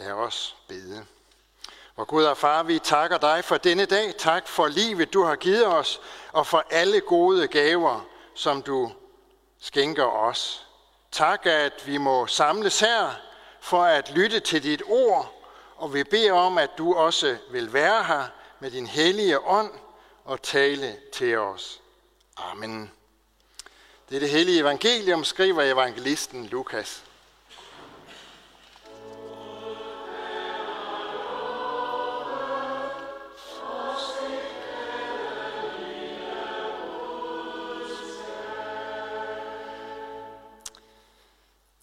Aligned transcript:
Lad 0.00 0.12
os 0.12 0.56
bede. 0.68 1.06
Og 1.96 2.08
Gud 2.08 2.24
og 2.24 2.36
far, 2.36 2.62
vi 2.62 2.78
takker 2.78 3.18
dig 3.18 3.44
for 3.44 3.56
denne 3.56 3.84
dag. 3.84 4.14
Tak 4.18 4.48
for 4.48 4.68
livet, 4.68 5.12
du 5.12 5.22
har 5.22 5.36
givet 5.36 5.66
os, 5.66 6.00
og 6.32 6.46
for 6.46 6.64
alle 6.70 7.00
gode 7.00 7.48
gaver, 7.48 8.06
som 8.34 8.62
du 8.62 8.92
skænker 9.58 10.04
os. 10.04 10.66
Tak, 11.12 11.46
at 11.46 11.86
vi 11.86 11.96
må 11.96 12.26
samles 12.26 12.80
her 12.80 13.10
for 13.60 13.82
at 13.82 14.10
lytte 14.10 14.40
til 14.40 14.62
dit 14.62 14.82
ord, 14.86 15.42
og 15.76 15.94
vi 15.94 16.04
beder 16.04 16.32
om, 16.32 16.58
at 16.58 16.70
du 16.78 16.94
også 16.94 17.36
vil 17.50 17.72
være 17.72 18.04
her 18.04 18.24
med 18.60 18.70
din 18.70 18.86
hellige 18.86 19.40
ånd 19.40 19.72
og 20.24 20.42
tale 20.42 20.96
til 21.12 21.38
os. 21.38 21.80
Amen. 22.36 22.90
Det 24.08 24.16
er 24.16 24.20
det 24.20 24.30
hellige 24.30 24.60
evangelium, 24.60 25.24
skriver 25.24 25.62
evangelisten 25.62 26.46
Lukas. 26.46 27.04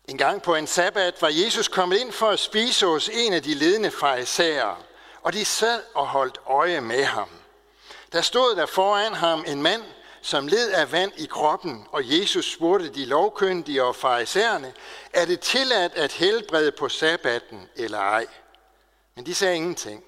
En 0.08 0.18
gang 0.18 0.42
på 0.42 0.56
en 0.56 0.68
sabbat 0.68 1.22
var 1.22 1.30
Jesus 1.30 1.68
kommet 1.68 1.98
ind 1.98 2.12
for 2.12 2.30
at 2.30 2.40
spise 2.40 2.86
hos 2.86 3.10
en 3.14 3.34
af 3.34 3.44
de 3.44 3.54
ledende 3.54 3.92
farisæere, 3.92 4.78
og 5.22 5.34
de 5.34 5.46
sad 5.46 5.84
og 5.94 6.08
holdt 6.08 6.40
øje 6.46 6.82
med 6.82 7.04
ham. 7.04 7.30
Der 8.12 8.22
stod 8.22 8.56
der 8.56 8.66
foran 8.66 9.14
ham 9.14 9.44
en 9.48 9.62
mand, 9.62 9.84
som 10.22 10.48
led 10.48 10.72
af 10.72 10.92
vand 10.92 11.12
i 11.18 11.26
kroppen, 11.26 11.88
og 11.92 12.02
Jesus 12.20 12.54
spurgte 12.54 12.90
de 12.90 13.06
lovkyndige 13.06 13.84
og 13.84 13.96
farisæerne, 13.96 14.74
er 15.14 15.26
det 15.26 15.40
tilladt 15.40 15.94
at 15.94 16.12
helbrede 16.12 16.72
på 16.72 16.90
sabbatten 16.90 17.70
eller 17.76 18.00
ej? 18.00 18.26
Men 19.16 19.26
de 19.26 19.36
sagde 19.36 19.56
ingenting. 19.56 20.04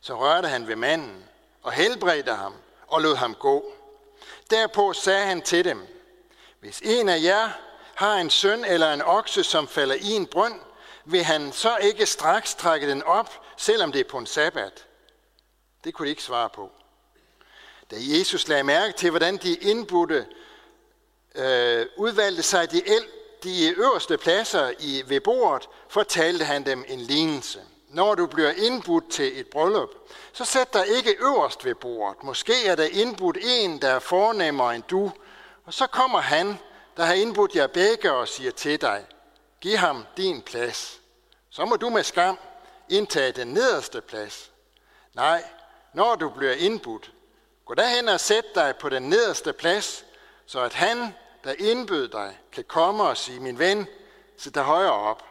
Så 0.00 0.20
rørte 0.20 0.48
han 0.48 0.66
ved 0.66 0.76
manden 0.76 1.24
og 1.62 1.72
helbredte 1.72 2.32
ham 2.32 2.54
og 2.86 3.00
lod 3.00 3.16
ham 3.16 3.34
gå. 3.34 3.72
Derpå 4.50 4.92
sagde 4.92 5.26
han 5.26 5.42
til 5.42 5.64
dem, 5.64 5.86
hvis 6.60 6.80
en 6.84 7.08
af 7.08 7.22
jer 7.22 7.50
har 8.00 8.14
en 8.14 8.30
søn 8.30 8.64
eller 8.64 8.92
en 8.92 9.02
okse, 9.02 9.44
som 9.44 9.68
falder 9.68 9.94
i 9.94 10.10
en 10.10 10.26
brønd, 10.26 10.60
vil 11.04 11.24
han 11.24 11.52
så 11.52 11.76
ikke 11.76 12.06
straks 12.06 12.54
trække 12.54 12.90
den 12.90 13.02
op, 13.02 13.44
selvom 13.56 13.92
det 13.92 14.00
er 14.00 14.10
på 14.10 14.18
en 14.18 14.26
sabbat? 14.26 14.86
Det 15.84 15.94
kunne 15.94 16.06
de 16.06 16.10
ikke 16.10 16.22
svare 16.22 16.48
på. 16.48 16.70
Da 17.90 17.96
Jesus 17.98 18.48
lagde 18.48 18.62
mærke 18.62 18.92
til, 18.92 19.10
hvordan 19.10 19.36
de 19.36 19.54
indbudte 19.54 20.26
øh, 21.34 21.86
udvalgte 21.96 22.42
sig 22.42 22.70
de, 22.70 22.88
el, 22.88 23.04
de 23.42 23.68
øverste 23.68 24.18
pladser 24.18 24.70
i, 24.78 25.02
ved 25.06 25.20
bordet, 25.20 25.68
fortalte 25.88 26.44
han 26.44 26.66
dem 26.66 26.84
en 26.88 27.00
lignelse. 27.00 27.60
Når 27.88 28.14
du 28.14 28.26
bliver 28.26 28.52
indbudt 28.52 29.10
til 29.10 29.40
et 29.40 29.46
bryllup, 29.46 29.90
så 30.32 30.44
sæt 30.44 30.72
dig 30.72 30.88
ikke 30.88 31.16
øverst 31.20 31.64
ved 31.64 31.74
bordet. 31.74 32.24
Måske 32.24 32.66
er 32.66 32.74
der 32.74 32.88
indbudt 32.92 33.38
en, 33.42 33.82
der 33.82 33.88
er 33.88 33.98
fornemmere 33.98 34.74
end 34.74 34.84
du, 34.90 35.12
og 35.64 35.74
så 35.74 35.86
kommer 35.86 36.20
han, 36.20 36.58
der 37.00 37.06
har 37.06 37.14
indbudt 37.14 37.56
jer 37.56 37.66
begge 37.66 38.12
og 38.12 38.28
siger 38.28 38.50
til 38.50 38.80
dig, 38.80 39.06
giv 39.60 39.76
ham 39.76 40.06
din 40.16 40.42
plads. 40.42 41.00
Så 41.50 41.64
må 41.64 41.76
du 41.76 41.90
med 41.90 42.02
skam 42.02 42.38
indtage 42.88 43.32
den 43.32 43.48
nederste 43.48 44.00
plads. 44.00 44.50
Nej, 45.14 45.44
når 45.94 46.14
du 46.14 46.30
bliver 46.30 46.52
indbudt, 46.52 47.12
gå 47.64 47.74
derhen 47.74 48.08
og 48.08 48.20
sæt 48.20 48.44
dig 48.54 48.74
på 48.76 48.88
den 48.88 49.02
nederste 49.02 49.52
plads, 49.52 50.04
så 50.46 50.60
at 50.60 50.72
han, 50.74 51.14
der 51.44 51.54
indbød 51.58 52.08
dig, 52.08 52.38
kan 52.52 52.64
komme 52.64 53.02
og 53.02 53.16
sige, 53.16 53.40
min 53.40 53.58
ven, 53.58 53.86
sæt 54.36 54.54
dig 54.54 54.62
højere 54.62 54.92
op. 54.92 55.24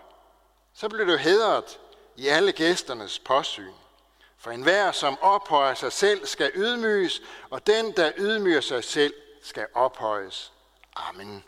Så 0.74 0.90
bliver 0.90 1.06
du 1.06 1.16
hedret 1.16 1.80
i 2.16 2.28
alle 2.28 2.52
gæsternes 2.52 3.20
påsyn. 3.20 3.74
For 4.38 4.52
enhver, 4.52 4.92
som 4.92 5.18
ophøjer 5.22 5.74
sig 5.74 5.92
selv, 5.92 6.26
skal 6.26 6.52
ydmyges, 6.56 7.22
og 7.50 7.68
den, 7.68 7.92
der 7.92 8.12
ydmyger 8.18 8.62
sig 8.62 8.84
selv, 8.84 9.14
skal 9.44 9.68
ophøjes. 9.74 10.54
Amen. 10.96 11.44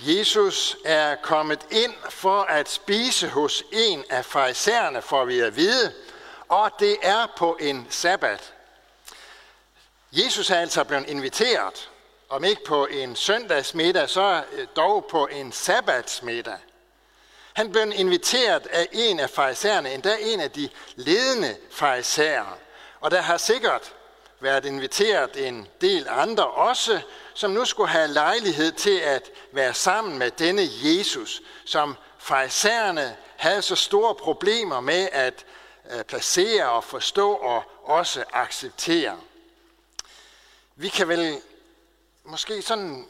Jesus 0.00 0.76
er 0.84 1.14
kommet 1.14 1.66
ind 1.70 1.94
for 2.10 2.42
at 2.42 2.68
spise 2.68 3.28
hos 3.28 3.64
en 3.72 4.04
af 4.10 4.24
farisæerne, 4.24 5.02
får 5.02 5.24
vi 5.24 5.40
at 5.40 5.56
vide, 5.56 5.92
og 6.48 6.70
det 6.78 6.96
er 7.02 7.26
på 7.36 7.56
en 7.60 7.86
sabbat. 7.90 8.52
Jesus 10.12 10.50
er 10.50 10.58
altså 10.58 10.84
blevet 10.84 11.08
inviteret, 11.08 11.90
om 12.28 12.44
ikke 12.44 12.64
på 12.64 12.86
en 12.86 13.16
søndagsmiddag, 13.16 14.08
så 14.08 14.42
øh, 14.52 14.66
dog 14.76 15.04
på 15.10 15.26
en 15.26 15.52
sabbatsmiddag. 15.52 16.58
Han 17.52 17.72
blev 17.72 17.92
inviteret 17.94 18.66
af 18.66 18.88
en 18.92 19.20
af 19.20 19.30
farisæerne, 19.30 19.94
endda 19.94 20.16
en 20.20 20.40
af 20.40 20.50
de 20.50 20.68
ledende 20.96 21.56
farisæer. 21.70 22.58
Og 23.00 23.10
der 23.10 23.20
har 23.20 23.36
sikkert 23.36 23.92
været 24.40 24.64
inviteret 24.64 25.46
en 25.46 25.68
del 25.80 26.06
andre 26.10 26.46
også, 26.46 27.00
som 27.34 27.50
nu 27.50 27.64
skulle 27.64 27.88
have 27.88 28.08
lejlighed 28.08 28.72
til 28.72 28.98
at 28.98 29.30
være 29.52 29.74
sammen 29.74 30.18
med 30.18 30.30
denne 30.30 30.68
Jesus, 30.82 31.42
som 31.64 31.96
farisæerne 32.18 33.16
havde 33.36 33.62
så 33.62 33.76
store 33.76 34.14
problemer 34.14 34.80
med 34.80 35.08
at 35.12 35.44
øh, 35.90 36.04
placere 36.04 36.70
og 36.70 36.84
forstå 36.84 37.32
og 37.32 37.62
også 37.84 38.24
acceptere. 38.32 39.16
Vi 40.76 40.88
kan 40.88 41.08
vel 41.08 41.40
måske 42.24 42.62
sådan 42.62 43.06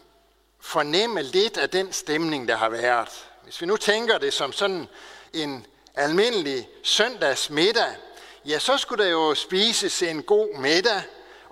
fornemme 0.61 1.23
lidt 1.23 1.59
af 1.59 1.71
den 1.71 1.93
stemning, 1.93 2.49
der 2.49 2.57
har 2.57 2.69
været. 2.69 3.27
Hvis 3.45 3.61
vi 3.61 3.67
nu 3.67 3.77
tænker 3.77 4.19
det 4.19 4.33
som 4.33 4.53
sådan 4.53 4.89
en 5.33 5.67
almindelig 5.95 6.69
søndagsmiddag, 6.83 7.97
ja, 8.45 8.59
så 8.59 8.77
skulle 8.77 9.05
der 9.05 9.11
jo 9.11 9.35
spises 9.35 10.03
en 10.03 10.23
god 10.23 10.59
middag, 10.59 11.03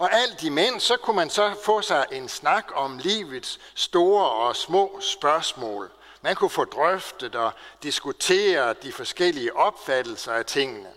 og 0.03 0.13
alt 0.13 0.43
imens, 0.43 0.83
så 0.83 0.97
kunne 0.97 1.17
man 1.17 1.31
så 1.31 1.55
få 1.65 1.83
sig 1.83 2.07
en 2.13 2.29
snak 2.29 2.67
om 2.75 2.99
livets 2.99 3.61
store 3.75 4.31
og 4.31 4.57
små 4.57 5.01
spørgsmål. 5.01 5.91
Man 6.23 6.37
kunne 6.37 6.51
få 6.51 6.65
drøftet 6.65 7.35
og 7.35 7.53
diskutere 7.83 8.75
de 8.83 8.93
forskellige 8.93 9.57
opfattelser 9.57 10.33
af 10.33 10.45
tingene. 10.45 10.89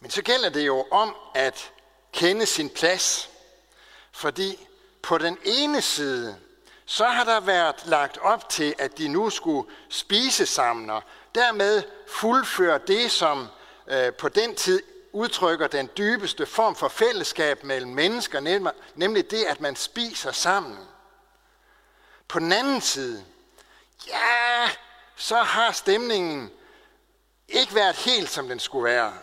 Men 0.00 0.10
så 0.10 0.22
gælder 0.22 0.48
det 0.48 0.66
jo 0.66 0.86
om 0.90 1.16
at 1.34 1.72
kende 2.12 2.46
sin 2.46 2.70
plads. 2.70 3.30
Fordi 4.12 4.68
på 5.02 5.18
den 5.18 5.38
ene 5.44 5.82
side, 5.82 6.36
så 6.84 7.04
har 7.04 7.24
der 7.24 7.40
været 7.40 7.86
lagt 7.86 8.18
op 8.18 8.48
til, 8.48 8.74
at 8.78 8.98
de 8.98 9.08
nu 9.08 9.30
skulle 9.30 9.70
spise 9.88 10.46
sammen 10.46 10.90
og 10.90 11.02
dermed 11.34 11.82
fuldføre 12.08 12.80
det, 12.86 13.10
som 13.10 13.48
øh, 13.86 14.12
på 14.12 14.28
den 14.28 14.54
tid 14.54 14.82
udtrykker 15.12 15.66
den 15.66 15.90
dybeste 15.96 16.46
form 16.46 16.76
for 16.76 16.88
fællesskab 16.88 17.64
mellem 17.64 17.90
mennesker, 17.90 18.40
nemlig 18.94 19.30
det, 19.30 19.44
at 19.44 19.60
man 19.60 19.76
spiser 19.76 20.32
sammen. 20.32 20.78
På 22.28 22.38
den 22.38 22.52
anden 22.52 22.80
side, 22.80 23.24
ja, 24.08 24.70
så 25.16 25.36
har 25.36 25.72
stemningen 25.72 26.50
ikke 27.48 27.74
været 27.74 27.96
helt, 27.96 28.30
som 28.30 28.48
den 28.48 28.60
skulle 28.60 28.84
være. 28.84 29.14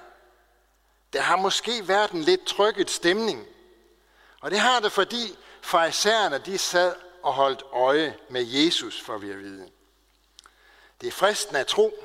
Der 1.14 1.22
har 1.22 1.36
måske 1.36 1.88
været 1.88 2.12
en 2.12 2.22
lidt 2.22 2.46
trykket 2.46 2.90
stemning. 2.90 3.48
Og 4.42 4.52
det 4.52 4.60
har 4.60 4.80
det, 4.80 4.92
fordi 4.92 5.38
farisæerne 5.62 6.38
de 6.38 6.58
sad 6.58 6.96
og 7.24 7.34
holdt 7.34 7.64
øje 7.74 8.18
med 8.30 8.46
Jesus, 8.48 9.02
for 9.02 9.18
vi 9.18 9.32
at 9.32 9.40
vide. 9.40 9.70
Det 11.02 11.08
er 11.08 11.12
fristende 11.12 11.60
at 11.60 11.68
tro, 11.68 12.04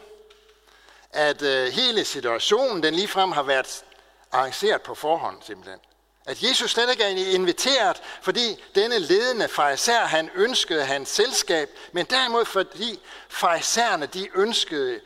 at 1.14 1.42
øh, 1.42 1.66
hele 1.72 2.04
situationen, 2.04 2.82
den 2.82 2.94
ligefrem 2.94 3.32
har 3.32 3.42
været 3.42 3.84
arrangeret 4.32 4.82
på 4.82 4.94
forhånd 4.94 5.36
simpelthen. 5.42 5.78
At 6.26 6.42
Jesus 6.42 6.70
slet 6.70 6.90
ikke 6.90 7.04
er 7.04 7.34
inviteret, 7.34 8.02
fordi 8.22 8.62
denne 8.74 8.98
ledende 8.98 9.48
fariser, 9.48 10.00
han 10.00 10.30
ønskede 10.34 10.84
hans 10.84 11.08
selskab, 11.08 11.70
men 11.92 12.06
derimod 12.06 12.44
fordi 12.44 13.00
farisæerne, 13.28 14.06
de 14.06 14.28
ønskede 14.34 15.00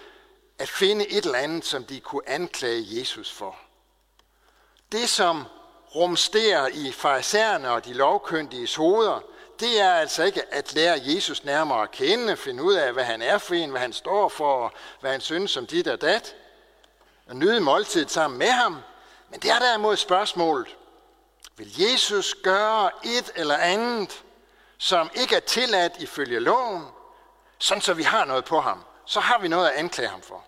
at 0.58 0.68
finde 0.68 1.08
et 1.08 1.24
eller 1.24 1.38
andet, 1.38 1.64
som 1.64 1.84
de 1.84 2.00
kunne 2.00 2.28
anklage 2.28 2.86
Jesus 3.00 3.32
for. 3.32 3.56
Det, 4.92 5.08
som 5.08 5.44
rumsterer 5.94 6.68
i 6.68 6.92
farisæerne 6.92 7.70
og 7.70 7.84
de 7.84 7.92
lovkyndiges 7.92 8.74
hoveder, 8.74 9.20
det 9.60 9.80
er 9.80 9.92
altså 9.92 10.22
ikke 10.22 10.54
at 10.54 10.74
lære 10.74 11.00
Jesus 11.02 11.44
nærmere 11.44 11.82
at 11.82 11.90
kende, 11.90 12.36
finde 12.36 12.62
ud 12.62 12.74
af, 12.74 12.92
hvad 12.92 13.04
han 13.04 13.22
er 13.22 13.38
for 13.38 13.54
en, 13.54 13.70
hvad 13.70 13.80
han 13.80 13.92
står 13.92 14.28
for, 14.28 14.74
hvad 15.00 15.10
han 15.10 15.20
synes 15.20 15.50
som 15.50 15.66
dit 15.66 15.88
og 15.88 16.00
dat, 16.00 16.36
og 17.26 17.36
nyde 17.36 17.60
måltidet 17.60 18.10
sammen 18.10 18.38
med 18.38 18.50
ham. 18.50 18.76
Men 19.30 19.40
det 19.40 19.50
er 19.50 19.58
derimod 19.58 19.96
spørgsmålet, 19.96 20.76
vil 21.56 21.80
Jesus 21.80 22.34
gøre 22.42 22.90
et 23.04 23.30
eller 23.34 23.56
andet, 23.56 24.22
som 24.78 25.10
ikke 25.14 25.36
er 25.36 25.40
tilladt 25.40 25.92
ifølge 25.98 26.40
loven, 26.40 26.86
sådan 27.58 27.82
så 27.82 27.94
vi 27.94 28.02
har 28.02 28.24
noget 28.24 28.44
på 28.44 28.60
ham. 28.60 28.84
Så 29.04 29.20
har 29.20 29.38
vi 29.38 29.48
noget 29.48 29.68
at 29.68 29.74
anklage 29.74 30.08
ham 30.08 30.22
for. 30.22 30.44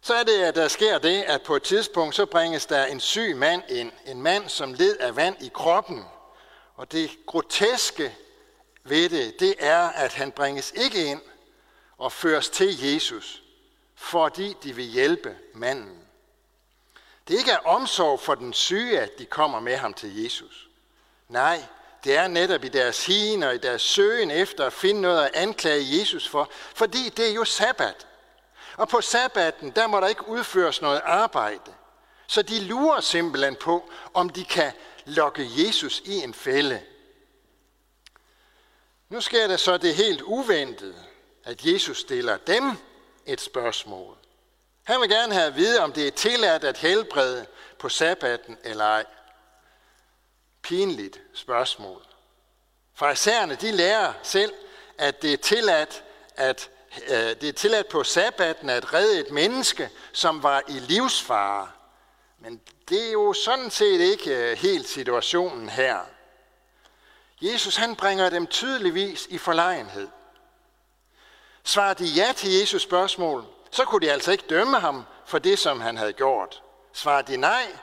Så 0.00 0.14
er 0.14 0.22
det, 0.22 0.42
at 0.42 0.54
der 0.54 0.68
sker 0.68 0.98
det, 0.98 1.22
at 1.22 1.42
på 1.42 1.56
et 1.56 1.62
tidspunkt 1.62 2.14
så 2.14 2.26
bringes 2.26 2.66
der 2.66 2.84
en 2.84 3.00
syg 3.00 3.36
mand 3.36 3.62
ind. 3.68 3.92
En 4.06 4.22
mand, 4.22 4.48
som 4.48 4.74
led 4.74 4.96
af 4.96 5.16
vand 5.16 5.36
i 5.42 5.50
kroppen. 5.54 6.04
Og 6.78 6.92
det 6.92 7.10
groteske 7.26 8.16
ved 8.84 9.08
det, 9.08 9.40
det 9.40 9.54
er, 9.58 9.88
at 9.88 10.12
han 10.12 10.32
bringes 10.32 10.72
ikke 10.76 11.04
ind 11.04 11.20
og 11.98 12.12
føres 12.12 12.48
til 12.48 12.92
Jesus, 12.92 13.42
fordi 13.94 14.56
de 14.62 14.72
vil 14.72 14.84
hjælpe 14.84 15.36
manden. 15.54 15.98
Det 17.28 17.34
er 17.34 17.38
ikke 17.38 17.66
omsorg 17.66 18.20
for 18.20 18.34
den 18.34 18.52
syge, 18.52 19.00
at 19.00 19.18
de 19.18 19.26
kommer 19.26 19.60
med 19.60 19.76
ham 19.76 19.94
til 19.94 20.22
Jesus. 20.22 20.68
Nej, 21.28 21.64
det 22.04 22.16
er 22.16 22.28
netop 22.28 22.64
i 22.64 22.68
deres 22.68 23.06
hien 23.06 23.42
og 23.42 23.54
i 23.54 23.58
deres 23.58 23.82
søgen 23.82 24.30
efter 24.30 24.66
at 24.66 24.72
finde 24.72 25.00
noget 25.00 25.24
at 25.24 25.34
anklage 25.34 26.00
Jesus 26.00 26.28
for, 26.28 26.50
fordi 26.52 27.08
det 27.08 27.28
er 27.28 27.34
jo 27.34 27.44
sabbat. 27.44 28.06
Og 28.76 28.88
på 28.88 29.00
sabbaten, 29.00 29.70
der 29.70 29.86
må 29.86 30.00
der 30.00 30.06
ikke 30.06 30.28
udføres 30.28 30.82
noget 30.82 31.00
arbejde. 31.04 31.74
Så 32.28 32.42
de 32.42 32.60
lurer 32.60 33.00
simpelthen 33.00 33.56
på, 33.56 33.90
om 34.14 34.30
de 34.30 34.44
kan 34.44 34.72
lokke 35.04 35.50
Jesus 35.56 36.02
i 36.04 36.14
en 36.14 36.34
fælde. 36.34 36.82
Nu 39.08 39.20
sker 39.20 39.46
der 39.46 39.56
så 39.56 39.76
det 39.76 39.94
helt 39.94 40.22
uventede, 40.22 41.04
at 41.44 41.64
Jesus 41.64 42.00
stiller 42.00 42.36
dem 42.36 42.72
et 43.26 43.40
spørgsmål. 43.40 44.16
Han 44.84 45.00
vil 45.00 45.08
gerne 45.08 45.34
have 45.34 45.46
at 45.46 45.56
vide, 45.56 45.80
om 45.80 45.92
det 45.92 46.06
er 46.06 46.10
tilladt 46.10 46.64
at 46.64 46.78
helbrede 46.78 47.46
på 47.78 47.88
sabbaten 47.88 48.58
eller 48.64 48.84
ej. 48.84 49.04
Pinligt 50.62 51.20
spørgsmål. 51.34 52.02
Farisæerne, 52.94 53.54
de 53.54 53.72
lærer 53.72 54.12
selv, 54.22 54.52
at 54.98 55.22
det 55.22 55.32
er 55.32 55.36
tilladt 55.36 56.04
at 56.36 56.70
øh, 57.08 57.16
det 57.16 57.44
er 57.44 57.52
tilladt 57.52 57.88
på 57.88 58.04
sabbaten 58.04 58.70
at 58.70 58.92
redde 58.94 59.20
et 59.20 59.30
menneske, 59.30 59.90
som 60.12 60.42
var 60.42 60.62
i 60.68 60.72
livsfare. 60.72 61.68
Men 62.38 62.60
det 62.88 63.08
er 63.08 63.12
jo 63.12 63.32
sådan 63.32 63.70
set 63.70 64.00
ikke 64.00 64.50
øh, 64.50 64.58
helt 64.58 64.88
situationen 64.88 65.68
her. 65.68 65.98
Jesus 67.40 67.76
han 67.76 67.96
bringer 67.96 68.30
dem 68.30 68.46
tydeligvis 68.46 69.26
i 69.26 69.38
forlegenhed. 69.38 70.08
Svarer 71.64 71.94
de 71.94 72.04
ja 72.04 72.32
til 72.36 72.50
Jesus 72.50 72.82
spørgsmål, 72.82 73.44
så 73.70 73.84
kunne 73.84 74.06
de 74.06 74.12
altså 74.12 74.32
ikke 74.32 74.44
dømme 74.50 74.80
ham 74.80 75.04
for 75.26 75.38
det, 75.38 75.58
som 75.58 75.80
han 75.80 75.96
havde 75.96 76.12
gjort. 76.12 76.62
Svarer 76.92 77.22
de 77.22 77.36
nej, 77.36 77.78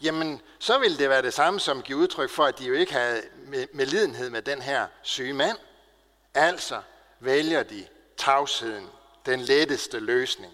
jamen 0.00 0.42
så 0.58 0.78
ville 0.78 0.98
det 0.98 1.08
være 1.08 1.22
det 1.22 1.34
samme 1.34 1.60
som 1.60 1.82
give 1.82 1.98
udtryk 1.98 2.30
for, 2.30 2.44
at 2.44 2.58
de 2.58 2.64
jo 2.64 2.74
ikke 2.74 2.92
havde 2.92 3.22
medlidenhed 3.72 4.30
med 4.30 4.42
den 4.42 4.62
her 4.62 4.86
syge 5.02 5.32
mand. 5.32 5.58
Altså 6.34 6.82
vælger 7.20 7.62
de 7.62 7.86
tavsheden, 8.16 8.88
den 9.26 9.40
letteste 9.40 10.00
løsning. 10.00 10.52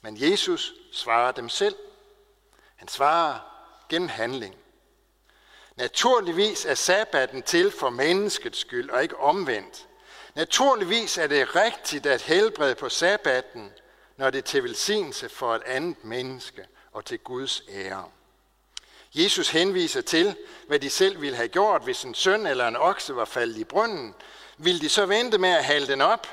Men 0.00 0.16
Jesus 0.20 0.74
svarer 0.92 1.32
dem 1.32 1.48
selv. 1.48 1.74
Han 2.76 2.88
svarer 2.88 3.38
gennem 3.88 4.08
handling. 4.08 4.56
Naturligvis 5.76 6.64
er 6.64 6.74
sabbaten 6.74 7.42
til 7.42 7.70
for 7.70 7.90
menneskets 7.90 8.58
skyld 8.58 8.90
og 8.90 9.02
ikke 9.02 9.16
omvendt. 9.16 9.88
Naturligvis 10.34 11.18
er 11.18 11.26
det 11.26 11.56
rigtigt 11.56 12.06
at 12.06 12.22
helbrede 12.22 12.74
på 12.74 12.88
sabbaten, 12.88 13.72
når 14.16 14.30
det 14.30 14.38
er 14.38 14.42
til 14.42 14.62
velsignelse 14.62 15.28
for 15.28 15.54
et 15.54 15.62
andet 15.62 16.04
menneske 16.04 16.66
og 16.92 17.04
til 17.04 17.18
Guds 17.18 17.62
ære. 17.68 18.04
Jesus 19.14 19.48
henviser 19.48 20.00
til, 20.00 20.36
hvad 20.66 20.80
de 20.80 20.90
selv 20.90 21.20
ville 21.20 21.36
have 21.36 21.48
gjort, 21.48 21.82
hvis 21.82 22.02
en 22.02 22.14
søn 22.14 22.46
eller 22.46 22.68
en 22.68 22.76
okse 22.76 23.16
var 23.16 23.24
faldet 23.24 23.56
i 23.56 23.64
brønden. 23.64 24.14
Vil 24.58 24.80
de 24.80 24.88
så 24.88 25.06
vente 25.06 25.38
med 25.38 25.48
at 25.48 25.64
hale 25.64 25.86
den 25.86 26.00
op, 26.00 26.26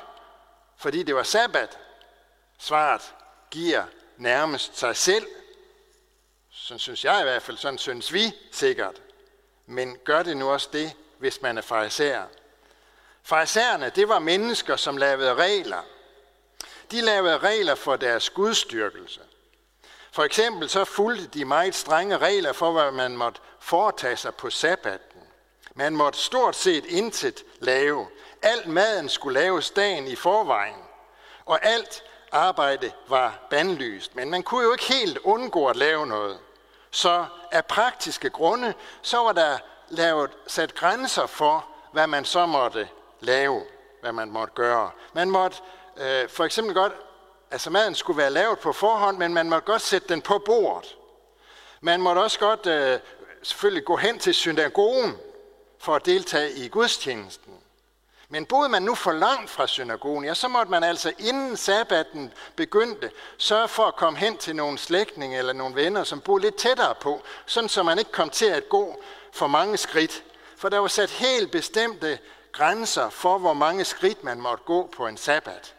fordi 0.76 1.02
det 1.02 1.14
var 1.14 1.22
sabbat? 1.22 1.78
Svaret 2.58 3.14
giver 3.50 3.84
nærmest 4.16 4.78
sig 4.78 4.96
selv. 4.96 5.26
Sådan 6.56 6.78
synes 6.78 7.04
jeg 7.04 7.20
i 7.20 7.22
hvert 7.22 7.42
fald, 7.42 7.56
sådan 7.56 7.78
synes 7.78 8.12
vi 8.12 8.32
sikkert. 8.52 9.02
Men 9.66 9.98
gør 10.04 10.22
det 10.22 10.36
nu 10.36 10.50
også 10.50 10.68
det, 10.72 10.92
hvis 11.18 11.42
man 11.42 11.58
er 11.58 11.62
farisæer. 11.62 12.24
Farisæerne, 13.22 13.90
det 13.90 14.08
var 14.08 14.18
mennesker, 14.18 14.76
som 14.76 14.96
lavede 14.96 15.34
regler. 15.34 15.82
De 16.90 17.00
lavede 17.00 17.38
regler 17.38 17.74
for 17.74 17.96
deres 17.96 18.30
gudstyrkelse. 18.30 19.20
For 20.12 20.24
eksempel 20.24 20.68
så 20.68 20.84
fulgte 20.84 21.26
de 21.26 21.44
meget 21.44 21.74
strenge 21.74 22.18
regler 22.18 22.52
for, 22.52 22.72
hvad 22.72 22.90
man 22.90 23.16
måtte 23.16 23.40
foretage 23.60 24.16
sig 24.16 24.34
på 24.34 24.50
sabbaten. 24.50 25.20
Man 25.74 25.96
måtte 25.96 26.18
stort 26.18 26.56
set 26.56 26.84
intet 26.84 27.44
lave. 27.60 28.06
Alt 28.42 28.66
maden 28.66 29.08
skulle 29.08 29.40
laves 29.40 29.70
dagen 29.70 30.06
i 30.06 30.16
forvejen. 30.16 30.82
Og 31.44 31.64
alt 31.64 32.04
arbejde 32.34 32.92
var 33.08 33.38
bandlyst. 33.50 34.16
Men 34.16 34.30
man 34.30 34.42
kunne 34.42 34.64
jo 34.64 34.72
ikke 34.72 34.92
helt 34.92 35.18
undgå 35.18 35.66
at 35.66 35.76
lave 35.76 36.06
noget. 36.06 36.38
Så 36.90 37.24
af 37.52 37.64
praktiske 37.64 38.30
grunde, 38.30 38.74
så 39.02 39.18
var 39.18 39.32
der 39.32 39.58
lavet, 39.88 40.30
sat 40.46 40.74
grænser 40.74 41.26
for, 41.26 41.66
hvad 41.92 42.06
man 42.06 42.24
så 42.24 42.46
måtte 42.46 42.88
lave, 43.20 43.62
hvad 44.00 44.12
man 44.12 44.30
måtte 44.30 44.54
gøre. 44.54 44.90
Man 45.12 45.30
måtte 45.30 45.56
øh, 45.96 46.28
for 46.28 46.44
eksempel 46.44 46.74
godt, 46.74 46.92
altså 47.50 47.70
maden 47.70 47.94
skulle 47.94 48.16
være 48.16 48.30
lavet 48.30 48.58
på 48.58 48.72
forhånd, 48.72 49.18
men 49.18 49.34
man 49.34 49.48
måtte 49.48 49.66
godt 49.66 49.82
sætte 49.82 50.08
den 50.08 50.22
på 50.22 50.38
bordet. 50.38 50.96
Man 51.80 52.00
måtte 52.00 52.20
også 52.20 52.38
godt 52.38 52.66
øh, 52.66 52.98
selvfølgelig 53.42 53.84
gå 53.84 53.96
hen 53.96 54.18
til 54.18 54.34
synagogen 54.34 55.16
for 55.78 55.94
at 55.94 56.06
deltage 56.06 56.52
i 56.52 56.68
gudstjenesten. 56.68 57.53
Men 58.28 58.46
boede 58.46 58.68
man 58.68 58.82
nu 58.82 58.94
for 58.94 59.12
langt 59.12 59.50
fra 59.50 59.66
synagogen, 59.66 60.24
ja, 60.24 60.34
så 60.34 60.48
måtte 60.48 60.70
man 60.70 60.84
altså 60.84 61.12
inden 61.18 61.56
sabbaten 61.56 62.32
begyndte 62.56 63.10
sørge 63.38 63.68
for 63.68 63.84
at 63.84 63.96
komme 63.96 64.18
hen 64.18 64.36
til 64.36 64.56
nogle 64.56 64.78
slægtninge 64.78 65.38
eller 65.38 65.52
nogle 65.52 65.74
venner, 65.74 66.04
som 66.04 66.20
boede 66.20 66.42
lidt 66.42 66.56
tættere 66.56 66.94
på, 66.94 67.22
sådan 67.46 67.68
så 67.68 67.82
man 67.82 67.98
ikke 67.98 68.12
kom 68.12 68.30
til 68.30 68.46
at 68.46 68.68
gå 68.68 69.02
for 69.32 69.46
mange 69.46 69.76
skridt. 69.76 70.24
For 70.56 70.68
der 70.68 70.78
var 70.78 70.88
sat 70.88 71.10
helt 71.10 71.50
bestemte 71.50 72.18
grænser 72.52 73.10
for, 73.10 73.38
hvor 73.38 73.52
mange 73.52 73.84
skridt 73.84 74.24
man 74.24 74.40
måtte 74.40 74.64
gå 74.64 74.86
på 74.96 75.06
en 75.06 75.16
sabbat. 75.16 75.74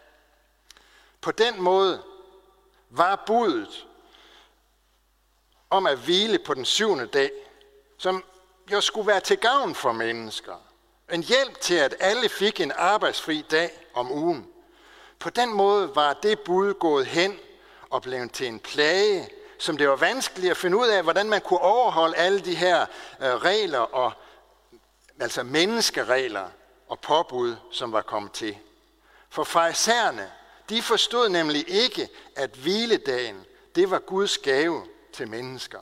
På 1.22 1.32
den 1.32 1.62
måde 1.62 2.02
var 2.90 3.24
budet 3.26 3.88
om 5.70 5.88
at 5.88 5.98
hvile 5.98 6.40
på 6.40 6.54
den 6.54 6.66
syvende 6.66 7.06
dag, 7.06 7.32
som 7.98 8.24
jo 8.72 8.82
skulle 8.82 9.08
være 9.08 9.20
til 9.20 9.38
gavn 9.38 9.76
for 9.76 9.92
mennesker. 9.92 10.56
En 11.12 11.24
hjælp 11.24 11.62
til, 11.62 11.75
at 11.75 11.96
alle 12.00 12.30
fik 12.30 12.60
en 12.60 12.72
arbejdsfri 12.75 13.42
dag 13.52 13.72
om 13.94 14.12
ugen. 14.12 14.48
På 15.19 15.30
den 15.30 15.54
måde 15.54 15.96
var 15.96 16.13
det 16.13 16.40
bud 16.40 16.74
gået 16.74 17.06
hen 17.06 17.40
og 17.90 18.02
blevet 18.02 18.31
til 18.31 18.48
en 18.48 18.60
plage, 18.60 19.30
som 19.60 19.78
det 19.78 19.90
var 19.90 19.96
vanskeligt 19.96 20.52
at 20.52 20.57
finde 20.57 20.78
ud 20.78 20.88
af, 20.88 21.04
hvordan 21.04 21.30
man 21.30 21.42
kunne 21.42 21.60
overholde 21.60 22.16
alle 22.16 22.40
de 22.40 22.56
her 22.56 22.81
øh, 23.22 23.36
regler 23.36 23.80
og 23.80 24.12
altså 25.19 25.44
menneskeregler 25.44 26.48
og 26.88 27.00
påbud, 27.00 27.56
som 27.72 27.92
var 27.92 28.01
kommet 28.01 28.31
til. 28.31 28.58
For 29.30 29.44
farisæerne, 29.44 30.31
de 30.69 30.81
forstod 30.81 31.30
nemlig 31.30 31.70
ikke, 31.70 32.10
at 32.36 32.50
hviledagen, 32.50 33.46
det 33.75 33.91
var 33.91 34.00
Guds 34.00 34.38
gave 34.38 34.86
til 35.13 35.27
mennesker. 35.27 35.80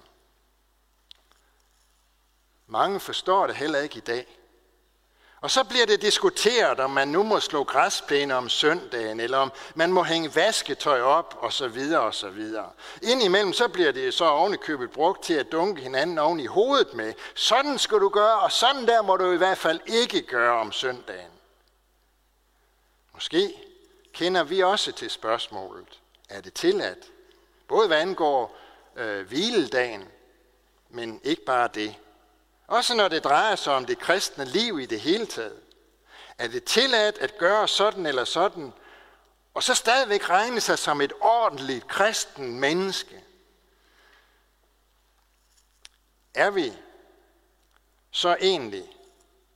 Mange 2.68 3.00
forstår 3.00 3.48
det 3.48 3.56
heller 3.56 3.80
ikke 3.80 3.98
i 3.98 4.02
dag. 4.02 4.43
Og 5.44 5.52
så 5.52 5.64
bliver 5.64 5.86
det 5.86 6.02
diskuteret, 6.02 6.80
om 6.80 6.92
man 6.92 7.08
nu 7.08 7.24
må 7.24 7.40
slå 7.40 7.64
græsplæne 7.64 8.36
om 8.36 8.50
søndagen, 8.50 9.20
eller 9.20 9.38
om 9.38 9.52
man 9.76 9.92
må 9.92 10.04
hænge 10.04 10.36
vasketøj 10.36 11.02
op, 11.02 11.38
og 11.40 11.54
så 11.54 11.68
videre, 11.68 12.02
og 12.02 12.14
så 12.14 12.30
videre. 12.30 12.70
Indimellem 13.02 13.54
så 13.54 13.68
bliver 13.68 13.92
det 13.92 14.14
så 14.14 14.26
ovenikøbet 14.26 14.92
brugt 14.92 15.24
til 15.24 15.34
at 15.34 15.52
dunke 15.52 15.82
hinanden 15.82 16.18
oven 16.18 16.40
i 16.40 16.46
hovedet 16.46 16.94
med. 16.94 17.14
Sådan 17.36 17.78
skal 17.78 18.00
du 18.00 18.10
gøre, 18.10 18.40
og 18.40 18.52
sådan 18.52 18.88
der 18.88 19.02
må 19.02 19.18
du 19.18 19.32
i 19.32 19.38
hvert 19.38 19.58
fald 19.58 19.80
ikke 19.86 20.22
gøre 20.22 20.60
om 20.60 20.72
søndagen. 20.72 21.32
Måske 23.14 23.54
kender 24.14 24.44
vi 24.44 24.64
også 24.64 24.92
til 24.92 25.10
spørgsmålet. 25.10 26.00
Er 26.30 26.42
det 26.42 26.54
tilladt? 26.54 27.12
Både 27.68 27.88
hvad 27.88 27.98
angår 27.98 28.58
øh, 28.96 29.28
hviledagen, 29.28 30.08
men 30.90 31.22
ikke 31.24 31.46
bare 31.46 31.70
det. 31.74 31.96
Også 32.68 32.96
når 32.96 33.08
det 33.08 33.24
drejer 33.24 33.56
sig 33.56 33.74
om 33.74 33.86
det 33.86 34.00
kristne 34.00 34.46
liv 34.46 34.80
i 34.80 34.86
det 34.86 35.00
hele 35.00 35.26
taget. 35.26 35.60
Er 36.38 36.48
det 36.48 36.64
tilladt 36.64 37.18
at 37.18 37.38
gøre 37.38 37.68
sådan 37.68 38.06
eller 38.06 38.26
sådan, 38.26 38.74
og 39.54 39.64
så 39.64 39.74
stadigvæk 39.74 40.30
regne 40.30 40.62
sig 40.62 40.80
som 40.80 41.02
et 41.02 41.14
ordentligt 41.22 41.88
kristen 41.88 42.60
menneske? 42.60 43.24
Er 46.34 46.50
vi 46.50 46.74
så 48.12 48.38
egentlig 48.42 48.98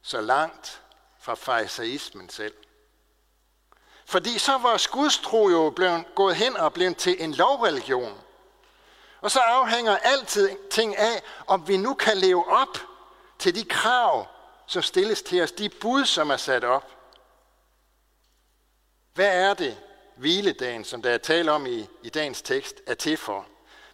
så 0.02 0.22
langt 0.22 0.82
fra 1.20 1.36
farisaismen 1.36 2.30
selv? 2.30 2.54
Fordi 4.06 4.38
så 4.38 4.52
var 4.52 4.58
vores 4.58 4.88
gudstro 4.88 5.50
jo 5.50 5.70
blevet 5.70 6.16
gået 6.16 6.36
hen 6.36 6.58
og 6.58 6.74
blevet 6.74 6.98
til 6.98 7.24
en 7.24 7.34
lovreligion. 7.34 8.22
Og 9.22 9.32
så 9.32 9.40
afhænger 9.40 9.98
altid 9.98 10.58
ting 10.72 10.98
af, 10.98 11.22
om 11.48 11.68
vi 11.68 11.78
nu 11.78 11.94
kan 11.94 12.18
leve 12.18 12.48
op 12.48 12.78
til 13.40 13.56
de 13.56 13.64
krav, 13.64 14.28
som 14.68 14.82
stilles 14.82 15.22
til 15.22 15.44
os, 15.44 15.52
de 15.52 15.70
bud, 15.70 16.06
som 16.06 16.30
er 16.30 16.38
sat 16.38 16.64
op. 16.64 16.92
Hvad 19.14 19.50
er 19.50 19.54
det, 19.54 19.78
hviledagen, 20.16 20.86
som 20.86 21.02
der 21.02 21.10
er 21.10 21.18
tale 21.18 21.52
om 21.52 21.66
i, 21.66 21.88
i 22.04 22.10
dagens 22.10 22.42
tekst, 22.42 22.82
er 22.88 22.94
til 22.94 23.18
for? 23.18 23.46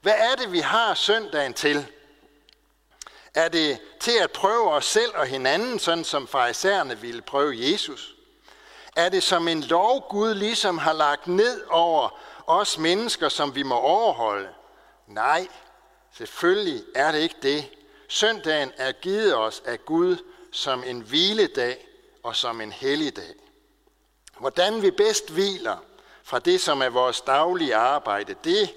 Hvad 0.02 0.14
er 0.18 0.36
det, 0.36 0.52
vi 0.52 0.60
har 0.60 0.94
søndagen 0.94 1.54
til? 1.54 1.88
Er 3.36 3.50
det 3.50 3.82
til 4.00 4.18
at 4.22 4.32
prøve 4.32 4.72
os 4.72 4.86
selv 4.86 5.12
og 5.16 5.26
hinanden, 5.26 5.80
sådan 5.80 6.04
som 6.04 6.28
farisæerne 6.28 7.00
ville 7.00 7.22
prøve 7.22 7.54
Jesus? 7.58 8.16
Er 8.96 9.10
det 9.10 9.24
som 9.24 9.48
en 9.48 9.62
lov, 9.62 10.10
Gud 10.10 10.34
ligesom 10.34 10.78
har 10.78 10.94
lagt 10.94 11.28
ned 11.28 11.62
over 11.70 12.20
os 12.48 12.78
mennesker, 12.78 13.30
som 13.30 13.56
vi 13.56 13.64
må 13.64 13.76
overholde? 13.76 14.50
Nej, 15.08 15.48
selvfølgelig 16.12 16.84
er 16.96 17.12
det 17.12 17.20
ikke 17.20 17.36
det. 17.42 17.70
Søndagen 18.08 18.72
er 18.78 18.92
givet 18.92 19.36
os 19.36 19.64
af 19.66 19.86
Gud 19.86 20.18
som 20.52 20.84
en 20.84 21.02
hviledag 21.02 21.88
og 22.24 22.36
som 22.36 22.62
en 22.62 22.72
helligdag. 22.72 23.34
Hvordan 24.40 24.82
vi 24.82 24.92
bedst 24.92 25.30
hviler 25.30 25.78
fra 26.24 26.40
det, 26.40 26.62
som 26.62 26.82
er 26.82 26.90
vores 26.90 27.22
daglige 27.22 27.76
arbejde, 27.76 28.36
det 28.44 28.76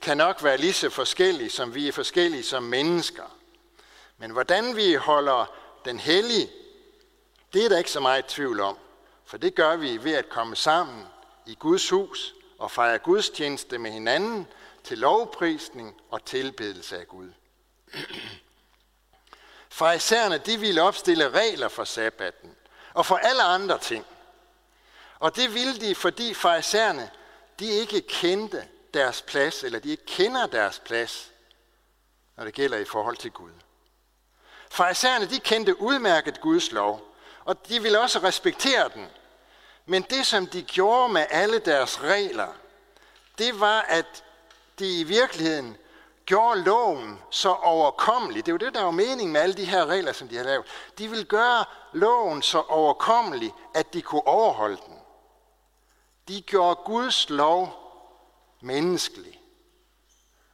kan 0.00 0.16
nok 0.16 0.42
være 0.42 0.56
lige 0.56 0.72
så 0.72 0.90
forskelligt, 0.90 1.52
som 1.52 1.74
vi 1.74 1.88
er 1.88 1.92
forskellige 1.92 2.42
som 2.42 2.62
mennesker. 2.62 3.36
Men 4.18 4.30
hvordan 4.30 4.76
vi 4.76 4.94
holder 4.94 5.52
den 5.84 5.98
hellige, 5.98 6.50
det 7.52 7.64
er 7.64 7.68
der 7.68 7.78
ikke 7.78 7.90
så 7.90 8.00
meget 8.00 8.26
tvivl 8.26 8.60
om. 8.60 8.78
For 9.24 9.36
det 9.36 9.54
gør 9.54 9.76
vi 9.76 10.04
ved 10.04 10.12
at 10.12 10.28
komme 10.28 10.56
sammen 10.56 11.04
i 11.46 11.54
Guds 11.54 11.90
hus 11.90 12.34
og 12.58 12.70
fejre 12.70 12.98
gudstjeneste 12.98 13.78
med 13.78 13.90
hinanden 13.90 14.46
til 14.84 14.98
lovprisning 14.98 16.00
og 16.10 16.24
tilbedelse 16.24 16.98
af 16.98 17.08
Gud. 17.08 17.32
Farisæerne, 19.76 20.38
de 20.38 20.60
ville 20.60 20.82
opstille 20.82 21.30
regler 21.30 21.68
for 21.68 21.84
sabbatten 21.84 22.56
og 22.94 23.06
for 23.06 23.16
alle 23.16 23.42
andre 23.42 23.78
ting. 23.78 24.06
Og 25.18 25.36
det 25.36 25.54
ville 25.54 25.80
de, 25.80 25.94
fordi 25.94 26.34
farisæerne, 26.34 27.10
de 27.58 27.66
ikke 27.66 28.00
kendte 28.00 28.68
deres 28.94 29.22
plads, 29.22 29.64
eller 29.64 29.78
de 29.78 29.90
ikke 29.90 30.06
kender 30.06 30.46
deres 30.46 30.78
plads, 30.78 31.30
når 32.36 32.44
det 32.44 32.54
gælder 32.54 32.78
i 32.78 32.84
forhold 32.84 33.16
til 33.16 33.30
Gud. 33.30 33.50
Farisæerne, 34.70 35.26
de 35.26 35.40
kendte 35.40 35.80
udmærket 35.80 36.40
Guds 36.40 36.72
lov, 36.72 37.16
og 37.44 37.68
de 37.68 37.82
ville 37.82 38.00
også 38.00 38.18
respektere 38.18 38.90
den. 38.94 39.06
Men 39.86 40.02
det, 40.02 40.26
som 40.26 40.46
de 40.46 40.62
gjorde 40.62 41.12
med 41.12 41.26
alle 41.30 41.58
deres 41.58 42.02
regler, 42.02 42.52
det 43.38 43.60
var, 43.60 43.80
at 43.80 44.24
de 44.78 45.00
i 45.00 45.02
virkeligheden 45.02 45.76
gjorde 46.26 46.60
loven 46.60 47.18
så 47.30 47.52
overkommelig. 47.52 48.46
Det 48.46 48.52
er 48.52 48.54
jo 48.54 48.66
det, 48.66 48.74
der 48.74 48.82
jo 48.82 48.90
meningen 48.90 49.32
med 49.32 49.40
alle 49.40 49.54
de 49.54 49.64
her 49.64 49.86
regler, 49.86 50.12
som 50.12 50.28
de 50.28 50.36
har 50.36 50.44
lavet. 50.44 50.66
De 50.98 51.10
vil 51.10 51.26
gøre 51.26 51.64
loven 51.92 52.42
så 52.42 52.60
overkommelig, 52.60 53.54
at 53.74 53.92
de 53.92 54.02
kunne 54.02 54.26
overholde 54.26 54.76
den. 54.86 54.98
De 56.28 56.40
gjorde 56.40 56.80
Guds 56.84 57.30
lov 57.30 57.68
menneskelig. 58.60 59.40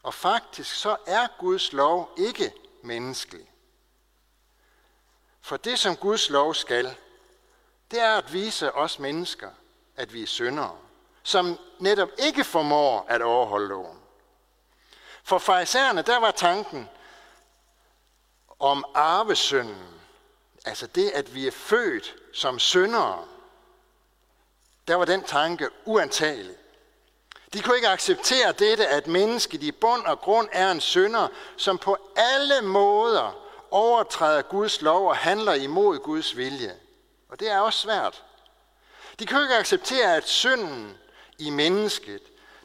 Og 0.02 0.14
faktisk 0.14 0.74
så 0.74 0.96
er 1.06 1.26
Guds 1.38 1.72
lov 1.72 2.10
ikke 2.16 2.52
menneskelig. 2.82 3.48
For 5.40 5.56
det, 5.56 5.78
som 5.78 5.96
Guds 5.96 6.30
lov 6.30 6.54
skal, 6.54 6.96
det 7.90 8.00
er 8.00 8.16
at 8.16 8.32
vise 8.32 8.72
os 8.72 8.98
mennesker, 8.98 9.50
at 9.96 10.12
vi 10.12 10.22
er 10.22 10.26
syndere, 10.26 10.76
som 11.22 11.58
netop 11.78 12.08
ikke 12.18 12.44
formår 12.44 13.06
at 13.08 13.22
overholde 13.22 13.68
loven. 13.68 14.01
For 15.22 15.38
farisæerne, 15.38 16.02
der 16.02 16.20
var 16.20 16.30
tanken 16.30 16.88
om 18.60 18.84
arvesynden, 18.94 20.00
altså 20.64 20.86
det, 20.86 21.10
at 21.10 21.34
vi 21.34 21.46
er 21.46 21.50
født 21.50 22.14
som 22.32 22.58
syndere, 22.58 23.24
der 24.88 24.94
var 24.94 25.04
den 25.04 25.24
tanke 25.24 25.68
uantagelig. 25.84 26.56
De 27.52 27.62
kunne 27.62 27.76
ikke 27.76 27.88
acceptere 27.88 28.52
dette, 28.52 28.86
at 28.86 29.06
mennesket 29.06 29.62
i 29.62 29.72
bund 29.72 30.06
og 30.06 30.20
grund 30.20 30.48
er 30.52 30.70
en 30.70 30.80
synder, 30.80 31.28
som 31.56 31.78
på 31.78 31.96
alle 32.16 32.62
måder 32.62 33.38
overtræder 33.70 34.42
Guds 34.42 34.82
lov 34.82 35.08
og 35.08 35.16
handler 35.16 35.54
imod 35.54 35.98
Guds 35.98 36.36
vilje. 36.36 36.76
Og 37.28 37.40
det 37.40 37.50
er 37.50 37.58
også 37.58 37.78
svært. 37.78 38.24
De 39.18 39.26
kan 39.26 39.42
ikke 39.42 39.54
acceptere, 39.54 40.16
at 40.16 40.28
synden 40.28 40.98
i 41.38 41.50
mennesket, 41.50 42.22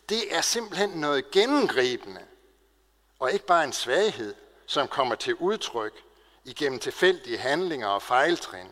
det 0.09 0.35
er 0.35 0.41
simpelthen 0.41 0.89
noget 0.89 1.31
gennemgribende, 1.31 2.21
og 3.19 3.31
ikke 3.31 3.45
bare 3.45 3.63
en 3.63 3.73
svaghed, 3.73 4.35
som 4.65 4.87
kommer 4.87 5.15
til 5.15 5.35
udtryk 5.35 6.03
igennem 6.43 6.79
tilfældige 6.79 7.37
handlinger 7.37 7.87
og 7.87 8.01
fejltrin, 8.01 8.67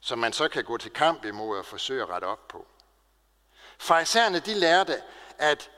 som 0.00 0.18
man 0.18 0.32
så 0.32 0.48
kan 0.48 0.64
gå 0.64 0.76
til 0.76 0.90
kamp 0.90 1.24
imod 1.24 1.58
og 1.58 1.66
forsøge 1.66 2.02
at 2.02 2.08
rette 2.08 2.24
op 2.24 2.48
på. 2.48 2.66
Farisæerne 3.78 4.38
de 4.38 4.54
lærte, 4.54 5.02
at 5.38 5.70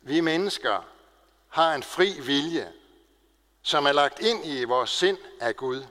vi 0.00 0.20
mennesker 0.20 0.82
har 1.48 1.74
en 1.74 1.82
fri 1.82 2.20
vilje, 2.20 2.72
som 3.62 3.86
er 3.86 3.92
lagt 3.92 4.20
ind 4.20 4.46
i 4.46 4.64
vores 4.64 4.90
sind 4.90 5.18
af 5.40 5.56
Gud. 5.56 5.86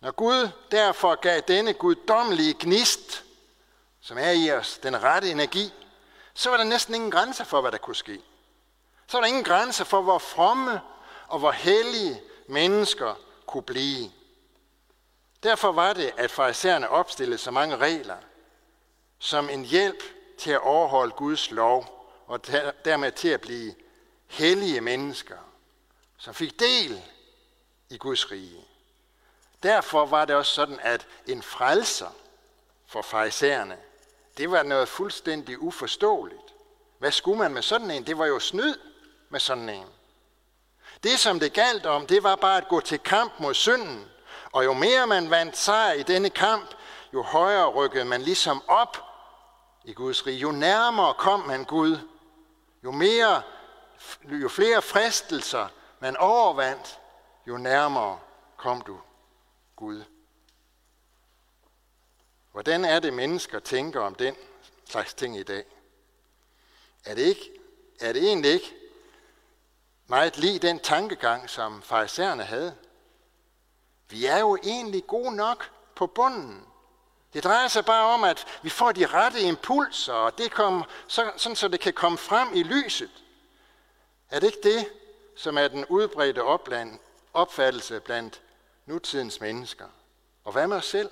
Når 0.00 0.10
Gud 0.10 0.48
derfor 0.70 1.14
gav 1.14 1.40
denne 1.48 1.72
guddommelige 1.72 2.56
gnist, 2.60 3.24
som 4.00 4.18
er 4.18 4.30
i 4.30 4.50
os, 4.50 4.78
den 4.78 5.02
rette 5.02 5.30
energi, 5.30 5.72
så 6.34 6.50
var 6.50 6.56
der 6.56 6.64
næsten 6.64 6.94
ingen 6.94 7.10
grænser 7.10 7.44
for, 7.44 7.60
hvad 7.60 7.72
der 7.72 7.78
kunne 7.78 7.96
ske. 7.96 8.22
Så 9.06 9.16
var 9.16 9.20
der 9.20 9.28
ingen 9.28 9.44
grænse 9.44 9.84
for, 9.84 10.02
hvor 10.02 10.18
fromme 10.18 10.80
og 11.28 11.38
hvor 11.38 11.50
hellige 11.50 12.22
mennesker 12.46 13.14
kunne 13.46 13.62
blive. 13.62 14.10
Derfor 15.42 15.72
var 15.72 15.92
det, 15.92 16.12
at 16.16 16.30
farisæerne 16.30 16.88
opstillede 16.88 17.38
så 17.38 17.50
mange 17.50 17.76
regler, 17.76 18.16
som 19.18 19.50
en 19.50 19.64
hjælp 19.64 20.02
til 20.38 20.50
at 20.50 20.60
overholde 20.60 21.12
Guds 21.12 21.50
lov, 21.50 22.10
og 22.26 22.46
dermed 22.84 23.12
til 23.12 23.28
at 23.28 23.40
blive 23.40 23.74
hellige 24.26 24.80
mennesker, 24.80 25.38
som 26.18 26.34
fik 26.34 26.60
del 26.60 27.02
i 27.90 27.98
Guds 27.98 28.30
rige. 28.30 28.64
Derfor 29.62 30.06
var 30.06 30.24
det 30.24 30.36
også 30.36 30.52
sådan, 30.52 30.80
at 30.82 31.06
en 31.26 31.42
frelser 31.42 32.10
for 32.86 33.02
farisæerne, 33.02 33.78
det 34.36 34.50
var 34.50 34.62
noget 34.62 34.88
fuldstændig 34.88 35.62
uforståeligt. 35.62 36.54
Hvad 36.98 37.12
skulle 37.12 37.38
man 37.38 37.52
med 37.52 37.62
sådan 37.62 37.90
en? 37.90 38.06
Det 38.06 38.18
var 38.18 38.26
jo 38.26 38.38
snyd 38.38 38.74
med 39.28 39.40
sådan 39.40 39.68
en. 39.68 39.86
Det, 41.02 41.18
som 41.18 41.40
det 41.40 41.52
galt 41.52 41.86
om, 41.86 42.06
det 42.06 42.22
var 42.22 42.36
bare 42.36 42.56
at 42.56 42.68
gå 42.68 42.80
til 42.80 42.98
kamp 42.98 43.32
mod 43.38 43.54
synden. 43.54 44.10
Og 44.52 44.64
jo 44.64 44.72
mere 44.72 45.06
man 45.06 45.30
vandt 45.30 45.56
sejr 45.56 45.92
i 45.92 46.02
denne 46.02 46.30
kamp, 46.30 46.74
jo 47.12 47.22
højere 47.22 47.68
rykkede 47.68 48.04
man 48.04 48.22
ligesom 48.22 48.62
op 48.68 48.96
i 49.84 49.92
Guds 49.92 50.26
rige. 50.26 50.38
Jo 50.38 50.50
nærmere 50.50 51.14
kom 51.14 51.40
man 51.40 51.64
Gud, 51.64 51.98
jo, 52.84 52.90
mere, 52.90 53.42
jo 54.24 54.48
flere 54.48 54.82
fristelser 54.82 55.68
man 56.00 56.16
overvandt, 56.16 57.00
jo 57.46 57.56
nærmere 57.56 58.18
kom 58.56 58.80
du 58.80 58.98
Gud. 59.76 60.04
Hvordan 62.52 62.84
er 62.84 63.00
det, 63.00 63.12
mennesker 63.12 63.58
tænker 63.58 64.00
om 64.00 64.14
den 64.14 64.36
slags 64.88 65.14
ting 65.14 65.36
i 65.36 65.42
dag? 65.42 65.64
Er 67.04 67.14
det, 67.14 67.22
ikke, 67.22 67.50
er 68.00 68.12
det 68.12 68.24
egentlig 68.24 68.50
ikke 68.50 68.74
meget 70.06 70.38
lige 70.38 70.58
den 70.58 70.78
tankegang, 70.78 71.50
som 71.50 71.82
farisæerne 71.82 72.44
havde? 72.44 72.76
Vi 74.08 74.26
er 74.26 74.38
jo 74.38 74.56
egentlig 74.62 75.06
gode 75.06 75.36
nok 75.36 75.70
på 75.94 76.06
bunden. 76.06 76.66
Det 77.32 77.44
drejer 77.44 77.68
sig 77.68 77.84
bare 77.84 78.14
om, 78.14 78.24
at 78.24 78.46
vi 78.62 78.70
får 78.70 78.92
de 78.92 79.06
rette 79.06 79.40
impulser, 79.40 80.12
og 80.12 80.38
det 80.38 80.50
kom, 80.50 80.84
så, 81.08 81.32
sådan 81.36 81.56
så 81.56 81.68
det 81.68 81.80
kan 81.80 81.92
komme 81.92 82.18
frem 82.18 82.48
i 82.54 82.62
lyset. 82.62 83.10
Er 84.30 84.40
det 84.40 84.46
ikke 84.46 84.76
det, 84.76 84.88
som 85.36 85.58
er 85.58 85.68
den 85.68 85.86
udbredte 85.86 86.42
opland, 86.42 86.98
opfattelse 87.34 88.00
blandt 88.00 88.40
nutidens 88.86 89.40
mennesker? 89.40 89.86
Og 90.44 90.52
hvad 90.52 90.66
med 90.66 90.76
os 90.76 90.86
selv? 90.86 91.10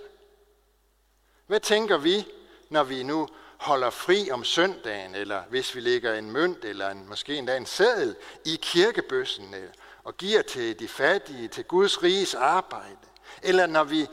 Hvad 1.47 1.61
tænker 1.61 1.97
vi, 1.97 2.27
når 2.69 2.83
vi 2.83 3.03
nu 3.03 3.29
holder 3.65 3.91
fri 3.91 4.31
om 4.31 4.45
søndagen, 4.45 5.15
eller 5.15 5.43
hvis 5.43 5.75
vi 5.75 5.81
lægger 5.81 6.15
en 6.15 6.31
mønt, 6.31 6.65
eller 6.65 6.91
en, 6.91 7.09
måske 7.09 7.37
endda 7.37 7.57
en 7.57 7.67
sædel 7.67 8.17
i 8.45 8.59
kirkebøssen, 8.63 9.55
og 10.05 10.17
giver 10.17 10.43
til 10.43 10.79
de 10.79 10.89
fattige, 10.89 11.49
til 11.49 11.65
Guds 11.65 12.03
riges 12.03 12.35
arbejde? 12.35 12.97
Eller 13.43 13.67
når 13.67 13.85
vi 13.85 14.07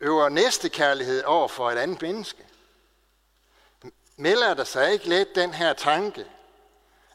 øver 0.00 0.28
næstekærlighed 0.28 1.24
over 1.24 1.48
for 1.48 1.70
et 1.70 1.78
andet 1.78 2.02
menneske? 2.02 2.46
Melder 4.16 4.54
der 4.54 4.64
sig 4.64 4.92
ikke 4.92 5.08
let 5.08 5.34
den 5.34 5.54
her 5.54 5.72
tanke, 5.72 6.26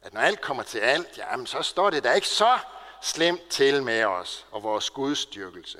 at 0.01 0.13
når 0.13 0.21
alt 0.21 0.41
kommer 0.41 0.63
til 0.63 0.79
alt, 0.79 1.17
jamen 1.17 1.47
så 1.47 1.61
står 1.61 1.89
det 1.89 2.03
da 2.03 2.13
ikke 2.13 2.27
så 2.27 2.57
slemt 3.01 3.49
til 3.49 3.83
med 3.83 4.03
os 4.03 4.45
og 4.51 4.63
vores 4.63 4.89
gudstyrkelse. 4.89 5.79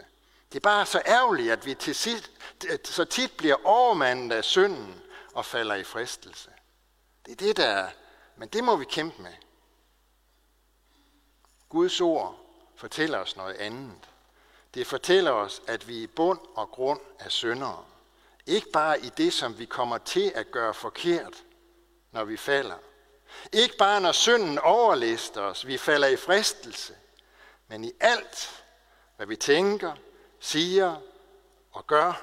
Det 0.50 0.56
er 0.56 0.60
bare 0.60 0.86
så 0.86 1.01
ærgerligt, 1.06 1.51
at 1.51 1.65
vi 1.65 1.74
til 1.74 1.96
sidst, 1.96 2.32
så 2.84 3.06
tit 3.06 3.38
bliver 3.38 3.56
overmandet 3.63 4.36
af 4.36 4.44
synden 4.44 5.01
og 5.34 5.46
falder 5.46 5.75
i 5.75 5.84
fristelse. 5.84 6.50
Det 7.25 7.32
er 7.32 7.36
det, 7.36 7.58
der 7.58 7.65
er. 7.65 7.89
Men 8.36 8.50
det 8.50 8.63
må 8.63 8.75
vi 8.75 8.86
kæmpe 8.86 9.22
med. 9.22 9.34
Guds 11.70 12.01
ord 12.01 12.39
fortæller 12.75 13.18
os 13.18 13.36
noget 13.36 13.56
andet. 13.56 14.10
Det 14.74 14.88
fortæller 14.88 15.32
os, 15.32 15.62
at 15.68 15.88
vi 15.88 16.03
i 16.03 16.08
bund 16.08 16.39
og 16.56 16.70
grund 16.70 17.00
er 17.20 17.29
syndere. 17.29 17.86
Ikke 18.46 18.72
bare 18.72 19.00
i 19.00 19.10
det, 19.10 19.34
som 19.34 19.60
vi 19.60 19.65
kommer 19.65 19.98
til 19.98 20.32
at 20.36 20.51
gøre 20.51 20.74
forkert, 20.74 21.44
når 22.12 22.24
vi 22.24 22.38
falder. 22.38 22.77
Ikke 23.53 23.77
bare 23.77 24.01
når 24.01 24.12
synden 24.12 24.60
overlister 24.60 25.41
os, 25.41 25.68
vi 25.68 25.77
falder 25.77 26.08
i 26.08 26.15
fristelse, 26.15 26.94
men 27.68 27.84
i 27.84 27.91
alt, 28.00 28.63
hvad 29.18 29.27
vi 29.27 29.36
tænker, 29.36 29.96
siger 30.39 30.96
og 31.72 31.88
gør, 31.88 32.22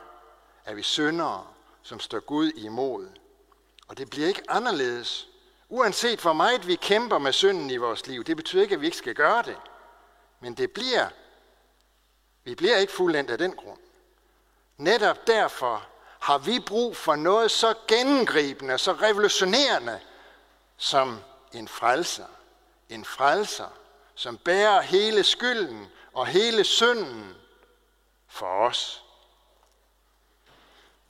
er 0.65 0.75
vi 0.75 0.83
syndere, 0.83 1.47
som 1.83 2.01
står 2.01 2.21
Gud 2.21 2.51
imod. 2.51 3.09
Og 3.89 3.99
det 3.99 4.11
bliver 4.11 4.29
ikke 4.29 4.43
anderledes. 4.49 5.29
Uanset 5.69 6.21
hvor 6.21 6.33
meget 6.33 6.67
vi 6.67 6.75
kæmper 6.75 7.19
med 7.19 7.33
synden 7.33 7.71
i 7.71 7.77
vores 7.77 8.07
liv, 8.07 8.25
det 8.25 8.37
betyder 8.37 8.63
ikke, 8.63 8.75
at 8.75 8.81
vi 8.81 8.87
ikke 8.87 8.97
skal 8.97 9.15
gøre 9.15 9.43
det. 9.43 9.57
Men 10.41 10.55
det 10.55 10.71
bliver, 10.71 11.09
vi 12.45 12.55
bliver 12.55 12.77
ikke 12.77 12.93
fuldendt 12.93 13.31
af 13.31 13.39
den 13.39 13.53
grund. 13.53 13.79
Netop 14.77 15.27
derfor 15.27 15.87
har 16.21 16.39
vi 16.39 16.61
brug 16.61 16.97
for 16.97 17.17
noget 17.17 17.51
så 17.51 17.75
gennemgribende, 17.89 18.79
så 18.79 18.93
revolutionerende 18.93 20.01
som 20.77 21.21
en 21.53 21.69
frelser. 21.69 22.27
En 22.89 23.05
frelser, 23.05 23.69
som 24.15 24.39
bærer 24.39 24.81
hele 24.81 25.25
skylden 25.25 25.87
og 26.13 26.27
hele 26.27 26.65
synden 26.65 27.35
for 28.29 28.47
os. 28.47 29.03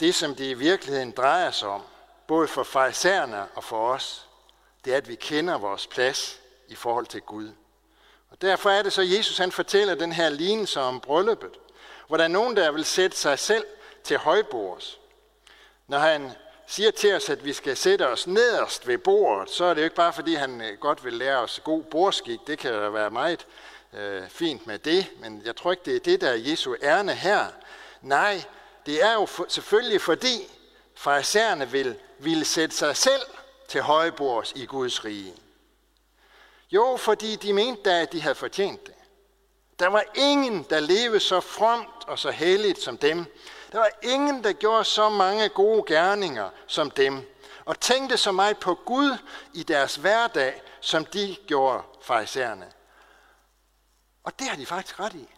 Det, 0.00 0.14
som 0.14 0.35
det 0.35 0.44
i 0.44 0.54
virkeligheden 0.54 1.11
drejer 1.11 1.50
sig 1.50 1.68
om, 1.68 1.82
både 2.26 2.49
for 2.49 2.62
farisæerne 2.62 3.46
og 3.54 3.64
for 3.64 3.88
os, 3.92 4.26
det 4.85 4.92
er, 4.92 4.96
at 4.96 5.08
vi 5.08 5.14
kender 5.14 5.58
vores 5.58 5.87
plads 5.87 6.40
i 6.68 6.75
forhold 6.75 7.06
til 7.06 7.20
Gud. 7.20 7.52
Og 8.30 8.42
derfor 8.42 8.70
er 8.70 8.82
det 8.82 8.92
så, 8.92 9.02
at 9.02 9.12
Jesus 9.18 9.38
han 9.38 9.52
fortæller 9.52 9.94
den 9.94 10.12
her 10.12 10.28
lignelse 10.28 10.80
om 10.80 11.00
brylluppet, 11.00 11.58
hvor 12.06 12.16
der 12.16 12.25
er 12.25 12.28
nogen, 12.28 12.56
der 12.56 12.70
vil 12.70 12.85
sætte 12.85 13.16
sig 13.16 13.38
selv 13.38 13.64
til 14.04 14.18
højbords. 14.18 14.99
Når 15.87 15.99
han 15.99 16.32
siger 16.66 16.90
til 16.90 17.14
os, 17.14 17.28
at 17.28 17.44
vi 17.44 17.52
skal 17.52 17.76
sætte 17.76 18.08
os 18.08 18.26
nederst 18.26 18.87
ved 18.87 18.99
bordet, 18.99 19.50
så 19.50 19.64
er 19.64 19.75
det 19.75 19.80
jo 19.80 19.85
ikke 19.85 19.96
bare, 19.96 20.12
fordi 20.12 20.35
han 20.35 20.61
øh, 20.61 20.78
godt 20.78 21.04
vil 21.04 21.12
lære 21.12 21.38
os 21.38 21.61
god 21.64 21.82
bordskik. 21.82 22.40
Det 22.46 22.58
kan 22.58 22.73
der 22.73 22.90
være 22.90 23.11
meget 23.11 23.46
øh, 23.97 24.29
fint 24.29 24.67
med 24.67 24.79
det, 24.79 25.07
men 25.19 25.43
jeg 25.45 25.57
tror 25.57 25.71
ikke, 25.71 25.83
det 25.85 25.97
er 25.97 26.00
det, 26.00 26.21
der 26.21 26.29
er 26.31 26.35
Jesu 26.35 26.75
ærne 26.83 27.15
her. 27.15 27.47
Nej, 28.03 28.45
det 28.87 29.03
er 29.05 29.12
jo 29.12 29.26
for, 29.26 29.47
selvfølgelig 29.49 30.00
fordi 30.00 30.50
farisæerne 30.95 31.71
vil, 31.71 31.97
ville 32.19 32.45
sætte 32.45 32.76
sig 32.76 32.97
selv 32.97 33.23
til 33.69 33.83
højbords 33.83 34.53
i 34.57 34.67
Guds 34.67 35.05
rige. 35.05 35.35
Jo, 36.71 36.97
fordi 36.97 37.37
de 37.37 37.53
mente 37.53 37.93
at 37.93 38.12
de 38.12 38.21
havde 38.21 38.35
fortjent 38.35 38.87
det. 38.87 38.95
Der 39.79 39.87
var 39.87 40.05
ingen, 40.15 40.67
der 40.71 40.81
levede 40.81 41.21
så 41.21 41.41
fromt 41.41 42.05
og 42.07 42.19
så 42.19 42.31
helligt 42.31 42.83
som 42.83 42.99
dem. 42.99 43.25
Der 43.73 43.79
var 43.79 43.91
ingen, 44.03 44.45
der 44.45 44.53
gjorde 44.53 44.85
så 44.85 45.09
mange 45.09 45.49
gode 45.49 45.95
gerninger 45.95 46.50
som 46.67 46.91
dem. 46.91 47.35
Og 47.65 47.81
tænkte 47.81 48.17
så 48.17 48.33
meget 48.33 48.59
på 48.59 48.75
Gud 48.75 49.19
i 49.55 49.62
deres 49.62 49.97
hverdag, 49.97 50.62
som 50.81 51.05
de 51.05 51.37
gjorde 51.47 51.83
farisæerne. 52.03 52.67
Og 54.26 54.38
det 54.38 54.49
har 54.49 54.56
de 54.56 54.66
faktisk 54.66 55.00
ret 55.00 55.14
i. 55.14 55.28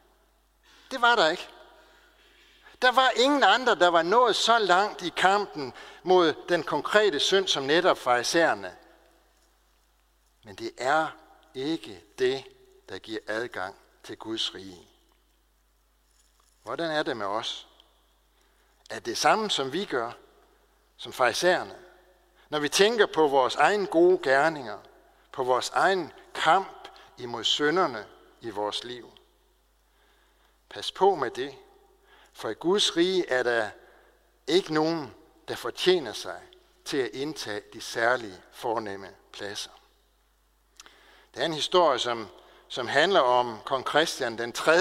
Det 0.90 1.02
var 1.02 1.16
der 1.16 1.28
ikke. 1.28 1.48
Der 2.82 2.92
var 2.92 3.10
ingen 3.16 3.42
andre, 3.42 3.74
der 3.74 3.88
var 3.88 4.02
nået 4.02 4.36
så 4.36 4.58
langt 4.58 5.02
i 5.02 5.08
kampen 5.08 5.72
mod 6.02 6.34
den 6.48 6.62
konkrete 6.62 7.20
synd 7.20 7.48
som 7.48 7.62
netop 7.62 7.98
farisæerne. 7.98 8.76
Men 10.44 10.54
det 10.54 10.70
er 10.78 11.08
ikke 11.54 12.04
det, 12.18 12.44
der 12.88 12.98
giver 12.98 13.20
adgang 13.26 13.74
til 14.04 14.16
Guds 14.16 14.54
rige. 14.54 14.88
Hvordan 16.62 16.90
er 16.90 17.02
det 17.02 17.16
med 17.16 17.26
os? 17.26 17.68
Er 18.90 18.98
det 18.98 19.18
samme, 19.18 19.50
som 19.50 19.72
vi 19.72 19.84
gør, 19.84 20.12
som 20.96 21.12
farisæerne? 21.12 21.76
Når 22.48 22.58
vi 22.58 22.68
tænker 22.68 23.06
på 23.06 23.28
vores 23.28 23.56
egen 23.56 23.86
gode 23.86 24.18
gerninger, 24.22 24.78
på 25.32 25.44
vores 25.44 25.70
egen 25.70 26.12
kamp 26.34 26.88
imod 27.18 27.44
synderne 27.44 28.06
i 28.40 28.50
vores 28.50 28.84
liv. 28.84 29.10
Pas 30.68 30.92
på 30.92 31.14
med 31.14 31.30
det, 31.30 31.54
for 32.32 32.48
i 32.48 32.54
Guds 32.54 32.96
rige 32.96 33.28
er 33.28 33.42
der 33.42 33.70
ikke 34.46 34.74
nogen, 34.74 35.14
der 35.48 35.56
fortjener 35.56 36.12
sig 36.12 36.40
til 36.84 36.96
at 36.96 37.10
indtage 37.12 37.62
de 37.72 37.80
særlige 37.80 38.40
fornemme 38.52 39.08
pladser. 39.32 39.70
Der 41.34 41.40
er 41.40 41.46
en 41.46 41.52
historie, 41.52 41.98
som, 41.98 42.28
som 42.68 42.88
handler 42.88 43.20
om 43.20 43.58
kong 43.64 43.88
Christian 43.88 44.38
den 44.38 44.52
3. 44.52 44.72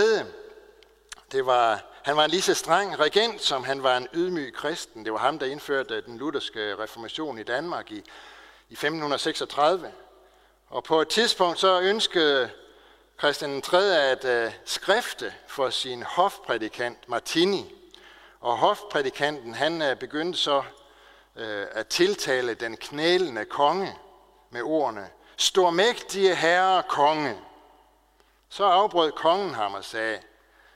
Det 1.32 1.46
var, 1.46 1.86
han 2.04 2.18
var 2.18 2.26
en 2.26 2.32
lige 2.32 2.42
så 2.42 2.54
streng 2.54 3.00
regent, 3.00 3.42
som 3.42 3.64
han 3.64 3.84
var 3.84 3.98
en 3.98 4.08
ydmyg 4.14 4.54
kristen. 4.54 5.06
Det 5.06 5.14
var 5.14 5.20
ham, 5.20 5.40
der 5.40 5.46
indførte 5.46 5.96
øh, 5.96 6.06
den 6.06 6.18
lutherske 6.18 6.76
reformation 6.78 7.40
i 7.40 7.44
Danmark 7.44 7.92
i, 7.92 7.98
i 8.70 8.74
1536. 8.74 9.92
Og 10.68 10.84
på 10.84 11.02
et 11.02 11.08
tidspunkt 11.08 11.60
så 11.60 11.82
ønskede 11.82 12.50
Christian 13.20 13.62
3. 13.62 14.12
at 14.12 14.26
øh, 14.26 14.52
skrifte 14.66 15.34
for 15.48 15.70
sin 15.70 16.04
hofprædikant 16.04 17.10
Martini. 17.10 17.76
Og 18.40 18.58
hofprædikanten 18.58 19.54
han 19.54 19.82
øh, 19.82 19.96
begyndte 19.96 20.40
så 20.40 20.64
øh, 21.36 21.68
at 21.72 21.88
tiltale 21.88 22.54
den 22.54 22.78
knælende 22.78 23.46
konge 23.46 23.98
med 24.50 24.62
ordene, 24.62 25.10
Stormægtige 25.38 26.36
herre 26.36 26.84
konge. 26.84 27.38
Så 28.50 28.64
afbrød 28.64 29.12
kongen 29.12 29.54
ham 29.54 29.74
og 29.74 29.86
sagde, 29.86 30.20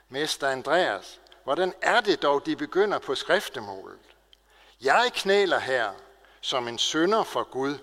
Mester 0.10 0.48
Andreas, 0.48 1.20
hvordan 1.44 1.74
er 1.82 2.02
det 2.02 2.22
dog, 2.22 2.46
de 2.46 2.56
begynder 2.56 3.00
på 3.00 3.16
skriftemålet? 3.16 4.00
Jeg 4.82 5.12
knæler 5.14 5.60
her 5.60 5.92
som 6.42 6.68
en 6.68 6.78
sønder 6.78 7.24
for 7.24 7.44
Gud, 7.44 7.78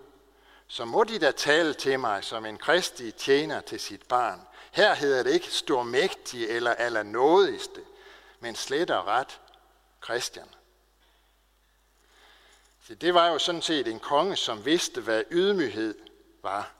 så 0.68 0.84
må 0.84 1.04
de 1.04 1.18
da 1.18 1.30
tale 1.30 1.74
til 1.74 2.00
mig 2.00 2.24
som 2.24 2.46
en 2.46 2.58
kristig 2.58 3.14
tjener 3.14 3.60
til 3.60 3.80
sit 3.80 4.02
barn. 4.02 4.40
Her 4.72 4.94
hedder 4.94 5.22
det 5.22 5.30
ikke 5.30 5.50
stormægtig 5.50 6.48
eller 6.48 6.74
allernådigste, 6.74 7.80
men 8.40 8.54
slet 8.54 8.90
og 8.90 9.06
ret 9.06 9.40
Christian. 10.04 10.48
Så 12.86 12.94
det 12.94 13.14
var 13.14 13.28
jo 13.28 13.38
sådan 13.38 13.62
set 13.62 13.88
en 13.88 14.00
konge, 14.00 14.36
som 14.36 14.64
vidste, 14.64 15.00
hvad 15.00 15.24
ydmyghed 15.30 15.94
var. 16.42 16.72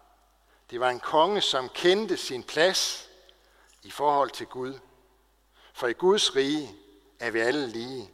Det 0.70 0.80
var 0.80 0.90
en 0.90 1.00
konge, 1.00 1.40
som 1.40 1.68
kendte 1.68 2.16
sin 2.16 2.42
plads 2.42 3.08
i 3.82 3.90
forhold 3.90 4.30
til 4.30 4.46
Gud. 4.46 4.78
For 5.72 5.88
i 5.88 5.92
Guds 5.92 6.36
rige 6.36 6.74
er 7.20 7.30
vi 7.30 7.40
alle 7.40 7.66
lige. 7.66 8.10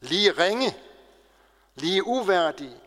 Lige 0.00 0.30
ringe, 0.30 0.76
lige 1.74 2.06
uværdige, 2.06 2.80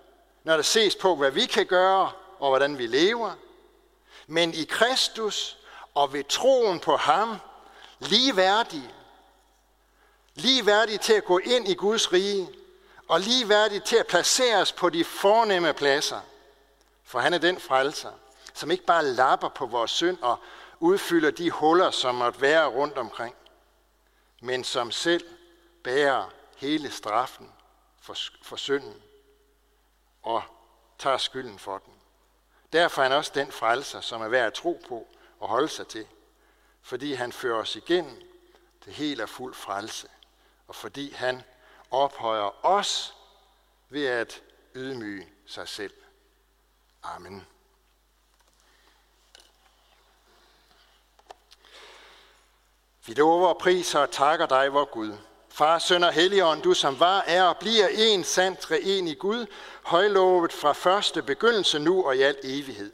når 0.44 0.56
der 0.56 0.64
ses 0.64 0.96
på, 0.96 1.16
hvad 1.16 1.32
vi 1.32 1.46
kan 1.46 1.66
gøre 1.66 2.12
og 2.40 2.50
hvordan 2.50 2.78
vi 2.78 2.88
lever. 2.88 3.34
Men 4.28 4.54
i 4.54 4.64
Kristus 4.64 5.58
og 5.94 6.14
ved 6.14 6.24
troen 6.24 6.80
på 6.80 6.96
ham, 6.96 7.38
lige 8.00 8.36
værdige. 8.36 8.94
Lige 10.36 10.66
værdige 10.66 10.98
til 10.98 11.14
at 11.14 11.26
gå 11.26 11.38
ind 11.38 11.68
i 11.68 11.74
Guds 11.74 12.14
rige, 12.14 12.50
og 13.08 13.20
lige 13.20 13.50
værdige 13.50 13.80
til 13.80 13.96
at 13.96 14.08
placeres 14.08 14.72
på 14.72 14.90
de 14.90 15.04
fornemme 15.04 15.74
pladser. 15.74 16.22
For 17.04 17.20
han 17.20 17.34
er 17.34 17.38
den 17.38 17.60
frelser, 17.60 18.12
som 18.54 18.72
ikke 18.72 18.86
bare 18.86 19.06
lapper 19.06 19.50
på 19.50 19.66
vores 19.66 19.92
synd 19.92 20.18
og 20.22 20.40
udfylder 20.80 21.32
de 21.32 21.52
huller, 21.52 21.92
som 21.92 22.16
måtte 22.16 22.42
være 22.42 22.66
rundt 22.66 22.98
omkring, 22.98 23.36
men 24.42 24.64
som 24.64 24.92
selv 24.92 25.24
bærer 25.84 26.30
hele 26.58 26.92
straffen 26.92 27.50
for, 28.02 28.16
for 28.42 28.56
synden 28.56 29.02
og 30.24 30.44
tager 30.98 31.18
skylden 31.18 31.60
for 31.60 31.78
den. 31.78 31.94
Derfor 32.74 33.02
er 33.02 33.08
han 33.08 33.18
også 33.18 33.32
den 33.36 33.52
frelser, 33.52 34.02
som 34.02 34.22
er 34.22 34.28
værd 34.28 34.48
at 34.48 34.54
tro 34.54 34.82
på 34.88 35.08
og 35.40 35.48
holde 35.48 35.70
sig 35.70 35.88
til, 35.88 36.08
fordi 36.82 37.14
han 37.14 37.32
fører 37.32 37.62
os 37.62 37.76
igennem 37.76 38.22
det 38.86 38.94
helt 38.94 39.22
og 39.22 39.30
fuld 39.30 39.54
frelse, 39.54 40.08
og 40.68 40.76
fordi 40.76 41.12
han 41.12 41.44
ophøjer 41.92 42.66
os 42.66 43.16
ved 43.90 44.06
at 44.06 44.42
ydmyge 44.76 45.28
sig 45.46 45.68
selv. 45.68 45.94
Amen. 47.04 47.48
Vi 53.06 53.14
lover 53.14 53.48
og 53.48 53.58
priser 53.58 54.00
og 54.00 54.12
takker 54.12 54.46
dig, 54.46 54.74
vor 54.74 54.86
Gud. 54.86 55.18
Far, 55.54 55.80
søn 55.80 56.04
og 56.04 56.14
helligånd, 56.14 56.62
du 56.62 56.74
som 56.74 57.00
var, 57.00 57.24
er 57.28 57.44
og 57.44 57.58
bliver 57.58 57.88
en 57.88 58.24
sand 58.24 58.58
treenig 58.58 59.18
Gud, 59.18 59.46
højlovet 59.84 60.54
fra 60.54 60.74
første 60.74 61.22
begyndelse 61.22 61.80
nu 61.80 62.06
og 62.06 62.18
i 62.18 62.22
al 62.22 62.36
evighed. 62.44 62.92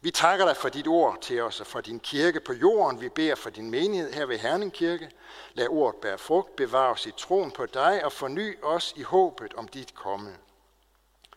Vi 0.00 0.10
takker 0.10 0.46
dig 0.46 0.56
for 0.56 0.68
dit 0.68 0.86
ord 0.86 1.20
til 1.20 1.42
os 1.42 1.60
og 1.60 1.66
for 1.66 1.80
din 1.80 2.00
kirke 2.00 2.40
på 2.40 2.52
jorden. 2.52 3.00
Vi 3.00 3.08
beder 3.08 3.34
for 3.34 3.50
din 3.50 3.70
menighed 3.70 4.12
her 4.12 4.26
ved 4.26 4.38
Herning 4.38 4.72
Kirke. 4.72 5.10
Lad 5.54 5.66
ordet 5.68 6.00
bære 6.00 6.18
frugt, 6.18 6.56
bevare 6.56 6.92
os 6.92 7.06
i 7.06 7.10
troen 7.16 7.50
på 7.50 7.66
dig 7.66 8.04
og 8.04 8.12
forny 8.12 8.58
os 8.62 8.92
i 8.96 9.02
håbet 9.02 9.54
om 9.54 9.68
dit 9.68 9.94
komme. 9.94 10.30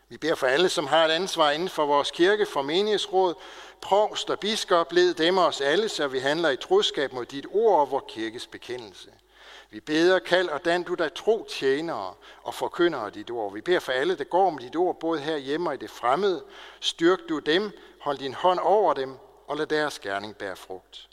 Vi 0.08 0.16
beder 0.16 0.34
for 0.34 0.46
alle, 0.46 0.68
som 0.68 0.86
har 0.86 1.04
et 1.04 1.10
ansvar 1.10 1.50
inden 1.50 1.68
for 1.68 1.86
vores 1.86 2.10
kirke, 2.10 2.46
for 2.46 2.62
menighedsråd, 2.62 3.34
provst 3.80 4.30
og 4.30 4.38
biskop, 4.38 4.92
led 4.92 5.14
dem 5.14 5.38
os 5.38 5.60
alle, 5.60 5.88
så 5.88 6.08
vi 6.08 6.18
handler 6.18 6.50
i 6.50 6.56
troskab 6.56 7.12
mod 7.12 7.26
dit 7.26 7.46
ord 7.52 7.80
og 7.80 7.90
vor 7.90 8.04
kirkes 8.08 8.46
bekendelse. 8.46 9.10
Vi 9.72 9.80
beder, 9.80 10.18
kald 10.18 10.48
og 10.48 10.64
dan 10.64 10.82
du 10.82 10.94
dig 10.94 11.14
tro 11.14 11.46
tjenere 11.48 12.14
og 12.42 12.54
forkyndere 12.54 13.10
dit 13.10 13.30
ord. 13.30 13.52
Vi 13.52 13.60
beder 13.60 13.80
for 13.80 13.92
alle, 13.92 14.16
der 14.16 14.24
går 14.24 14.50
med 14.50 14.60
dit 14.60 14.76
ord, 14.76 15.00
både 15.00 15.20
her 15.20 15.36
hjemme 15.36 15.70
og 15.70 15.74
i 15.74 15.76
det 15.76 15.90
fremmede. 15.90 16.44
Styrk 16.80 17.18
du 17.28 17.38
dem, 17.38 17.78
hold 18.00 18.18
din 18.18 18.34
hånd 18.34 18.58
over 18.58 18.94
dem, 18.94 19.16
og 19.46 19.56
lad 19.56 19.66
deres 19.66 19.98
gerning 19.98 20.36
bære 20.36 20.56
frugt. 20.56 21.08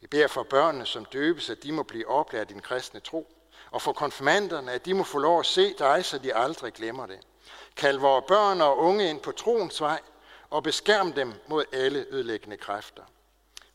Vi 0.00 0.06
beder 0.06 0.26
for 0.26 0.42
børnene, 0.42 0.86
som 0.86 1.04
døbes, 1.04 1.50
at 1.50 1.62
de 1.62 1.72
må 1.72 1.82
blive 1.82 2.08
oplært 2.08 2.48
din 2.48 2.60
kristne 2.60 3.00
tro. 3.00 3.32
Og 3.70 3.82
for 3.82 3.92
konfirmanderne, 3.92 4.72
at 4.72 4.86
de 4.86 4.94
må 4.94 5.04
få 5.04 5.18
lov 5.18 5.40
at 5.40 5.46
se 5.46 5.74
dig, 5.78 6.04
så 6.04 6.18
de 6.18 6.34
aldrig 6.34 6.72
glemmer 6.72 7.06
det. 7.06 7.20
Kald 7.76 7.98
vores 7.98 8.24
børn 8.28 8.60
og 8.60 8.78
unge 8.78 9.10
ind 9.10 9.20
på 9.20 9.32
troens 9.32 9.80
vej, 9.80 10.00
og 10.50 10.62
beskærm 10.62 11.12
dem 11.12 11.32
mod 11.46 11.64
alle 11.72 12.06
ødelæggende 12.10 12.56
kræfter. 12.56 13.02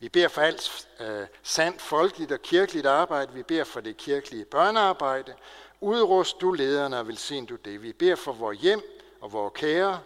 Vi 0.03 0.09
beder 0.09 0.27
for 0.27 0.41
alt 0.41 0.87
øh, 0.99 1.27
sandt 1.43 1.81
folkeligt 1.81 2.31
og 2.31 2.41
kirkeligt 2.41 2.85
arbejde. 2.85 3.33
Vi 3.33 3.43
beder 3.43 3.63
for 3.63 3.81
det 3.81 3.97
kirkelige 3.97 4.45
børnearbejde. 4.45 5.33
Udrust 5.81 6.41
du 6.41 6.51
lederne 6.51 6.99
og 6.99 7.07
velsign 7.07 7.45
du 7.45 7.55
det. 7.55 7.83
Vi 7.83 7.93
beder 7.93 8.15
for 8.15 8.33
vores 8.33 8.59
hjem 8.59 8.81
og 9.21 9.33
vores 9.33 9.53
kære. 9.55 9.99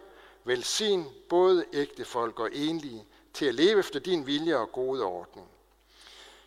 Velsign 0.43 1.05
både 1.29 1.65
ægte 1.73 2.05
folk 2.05 2.39
og 2.39 2.49
enlige 2.53 3.05
til 3.33 3.45
at 3.45 3.55
leve 3.55 3.79
efter 3.79 3.99
din 3.99 4.27
vilje 4.27 4.57
og 4.57 4.71
gode 4.71 5.03
ordning. 5.03 5.47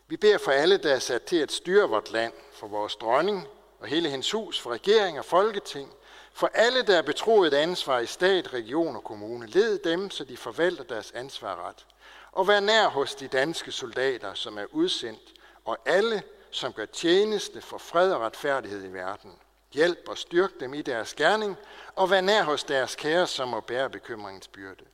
Vi 0.09 0.17
beder 0.17 0.39
for 0.39 0.51
alle, 0.51 0.77
der 0.77 0.95
er 0.95 0.99
sat 0.99 1.23
til 1.23 1.37
at 1.37 1.53
styre 1.53 1.89
vort 1.89 2.13
land, 2.13 2.33
for 2.53 2.67
vores 2.67 2.97
dronning 2.97 3.49
og 3.81 3.87
hele 3.87 4.09
hendes 4.09 4.31
hus, 4.31 4.61
for 4.61 4.71
regering 4.71 5.19
og 5.19 5.25
folketing, 5.25 5.93
for 6.33 6.51
alle, 6.55 6.83
der 6.83 6.97
er 6.97 7.03
betroet 7.03 7.55
ansvar 7.55 7.99
i 7.99 8.07
stat, 8.07 8.53
region 8.53 8.97
og 8.97 9.05
kommune. 9.05 9.47
Led 9.47 9.79
dem, 9.79 10.11
så 10.11 10.25
de 10.25 10.37
forvalter 10.37 10.85
deres 10.85 11.13
ansvar 11.13 11.69
ret. 11.69 11.87
Og 12.33 12.49
vær 12.49 12.61
nær 12.61 12.89
hos 12.89 13.15
de 13.15 13.29
danske 13.29 13.73
soldater, 13.73 14.35
som 14.35 14.59
er 14.59 14.67
udsendt, 14.71 15.33
og 15.65 15.79
alle, 15.87 16.23
som 16.51 16.73
gør 16.73 16.85
tjeneste 16.85 17.61
for 17.61 17.79
fred 17.79 18.13
og 18.13 18.21
retfærdighed 18.21 18.85
i 18.85 18.93
verden. 18.93 19.33
Hjælp 19.73 20.09
og 20.09 20.19
styrk 20.19 20.61
dem 20.61 20.75
i 20.75 20.83
deres 20.83 21.15
gerning, 21.15 21.57
og 21.97 22.11
vær 22.11 22.21
nær 22.21 22.43
hos 22.43 22.65
deres 22.65 22.97
kære, 22.97 23.27
som 23.27 23.49
må 23.49 23.61
bære 23.61 23.91
bekymringens 23.91 24.49
byrde. 24.49 24.85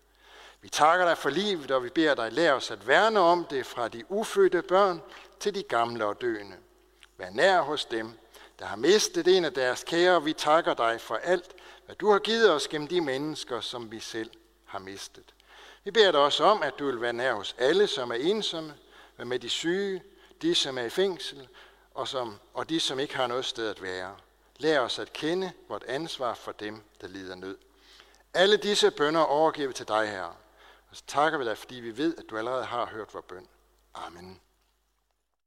Vi 0.61 0.69
takker 0.69 1.07
dig 1.07 1.19
for 1.19 1.31
livet, 1.31 1.71
og 1.71 1.85
vi 1.85 1.89
beder 1.89 2.15
dig, 2.15 2.33
lære 2.33 2.53
os 2.53 2.71
at 2.71 2.87
værne 2.87 3.21
om 3.21 3.47
det 3.51 3.67
fra 3.67 3.89
de 3.89 4.05
ufødte 4.09 4.63
børn 4.63 5.03
til 5.41 5.55
de 5.55 5.63
gamle 5.63 6.07
og 6.07 6.21
døende. 6.21 6.57
Vær 7.19 7.31
nær 7.31 7.61
hos 7.61 7.85
dem, 7.85 8.19
der 8.59 8.65
har 8.65 8.77
mistet 8.77 9.37
en 9.37 9.45
af 9.45 9.53
deres 9.53 9.85
kære, 9.85 10.17
og 10.17 10.25
vi 10.25 10.33
takker 10.33 10.75
dig 10.75 11.01
for 11.01 11.15
alt, 11.15 11.55
hvad 11.87 11.97
du 11.97 12.11
har 12.11 12.19
givet 12.19 12.53
os 12.53 12.69
gennem 12.69 12.89
de 12.89 13.01
mennesker, 13.01 13.61
som 13.61 13.93
vi 13.93 14.01
selv 14.01 14.31
har 14.65 14.79
mistet. 14.79 15.35
Vi 15.87 15.91
beder 15.91 16.13
dig 16.13 16.21
også 16.21 16.45
om, 16.45 16.63
at 16.63 16.79
du 16.79 16.87
vil 16.87 17.01
være 17.01 17.13
nær 17.13 17.35
hos 17.35 17.55
alle, 17.59 17.87
som 17.87 18.11
er 18.11 18.15
ensomme, 18.15 18.75
være 19.17 19.27
med 19.27 19.39
de 19.39 19.49
syge, 19.49 20.03
de, 20.43 20.55
som 20.55 20.79
er 20.79 20.83
i 20.83 20.91
fængsel, 20.91 21.49
og, 21.95 22.09
som, 22.09 22.39
og 22.55 22.69
de, 22.69 22.81
som 22.81 22.99
ikke 22.99 23.17
har 23.17 23.27
noget 23.27 23.45
sted 23.45 23.71
at 23.71 23.83
være. 23.83 24.17
Lær 24.57 24.81
os 24.81 24.99
at 24.99 25.13
kende 25.13 25.53
vort 25.69 25.85
ansvar 25.85 26.35
for 26.35 26.53
dem, 26.53 26.83
der 27.01 27.09
lider 27.09 27.35
nød. 27.35 27.59
Alle 28.35 28.57
disse 28.57 28.91
bønder 28.91 29.21
overgiver 29.21 29.73
til 29.73 29.89
dig, 29.89 30.11
Herre. 30.11 30.35
Og 30.91 30.97
så 30.97 31.03
takker 31.07 31.39
vi 31.39 31.45
dig, 31.45 31.59
fordi 31.59 31.75
vi 31.75 31.97
ved, 31.97 32.15
at 32.19 32.25
du 32.31 32.39
allerede 32.39 32.65
har 32.65 32.87
hørt 32.87 33.15
vores 33.15 33.27
bøn. 33.29 33.49
Amen. 33.95 34.41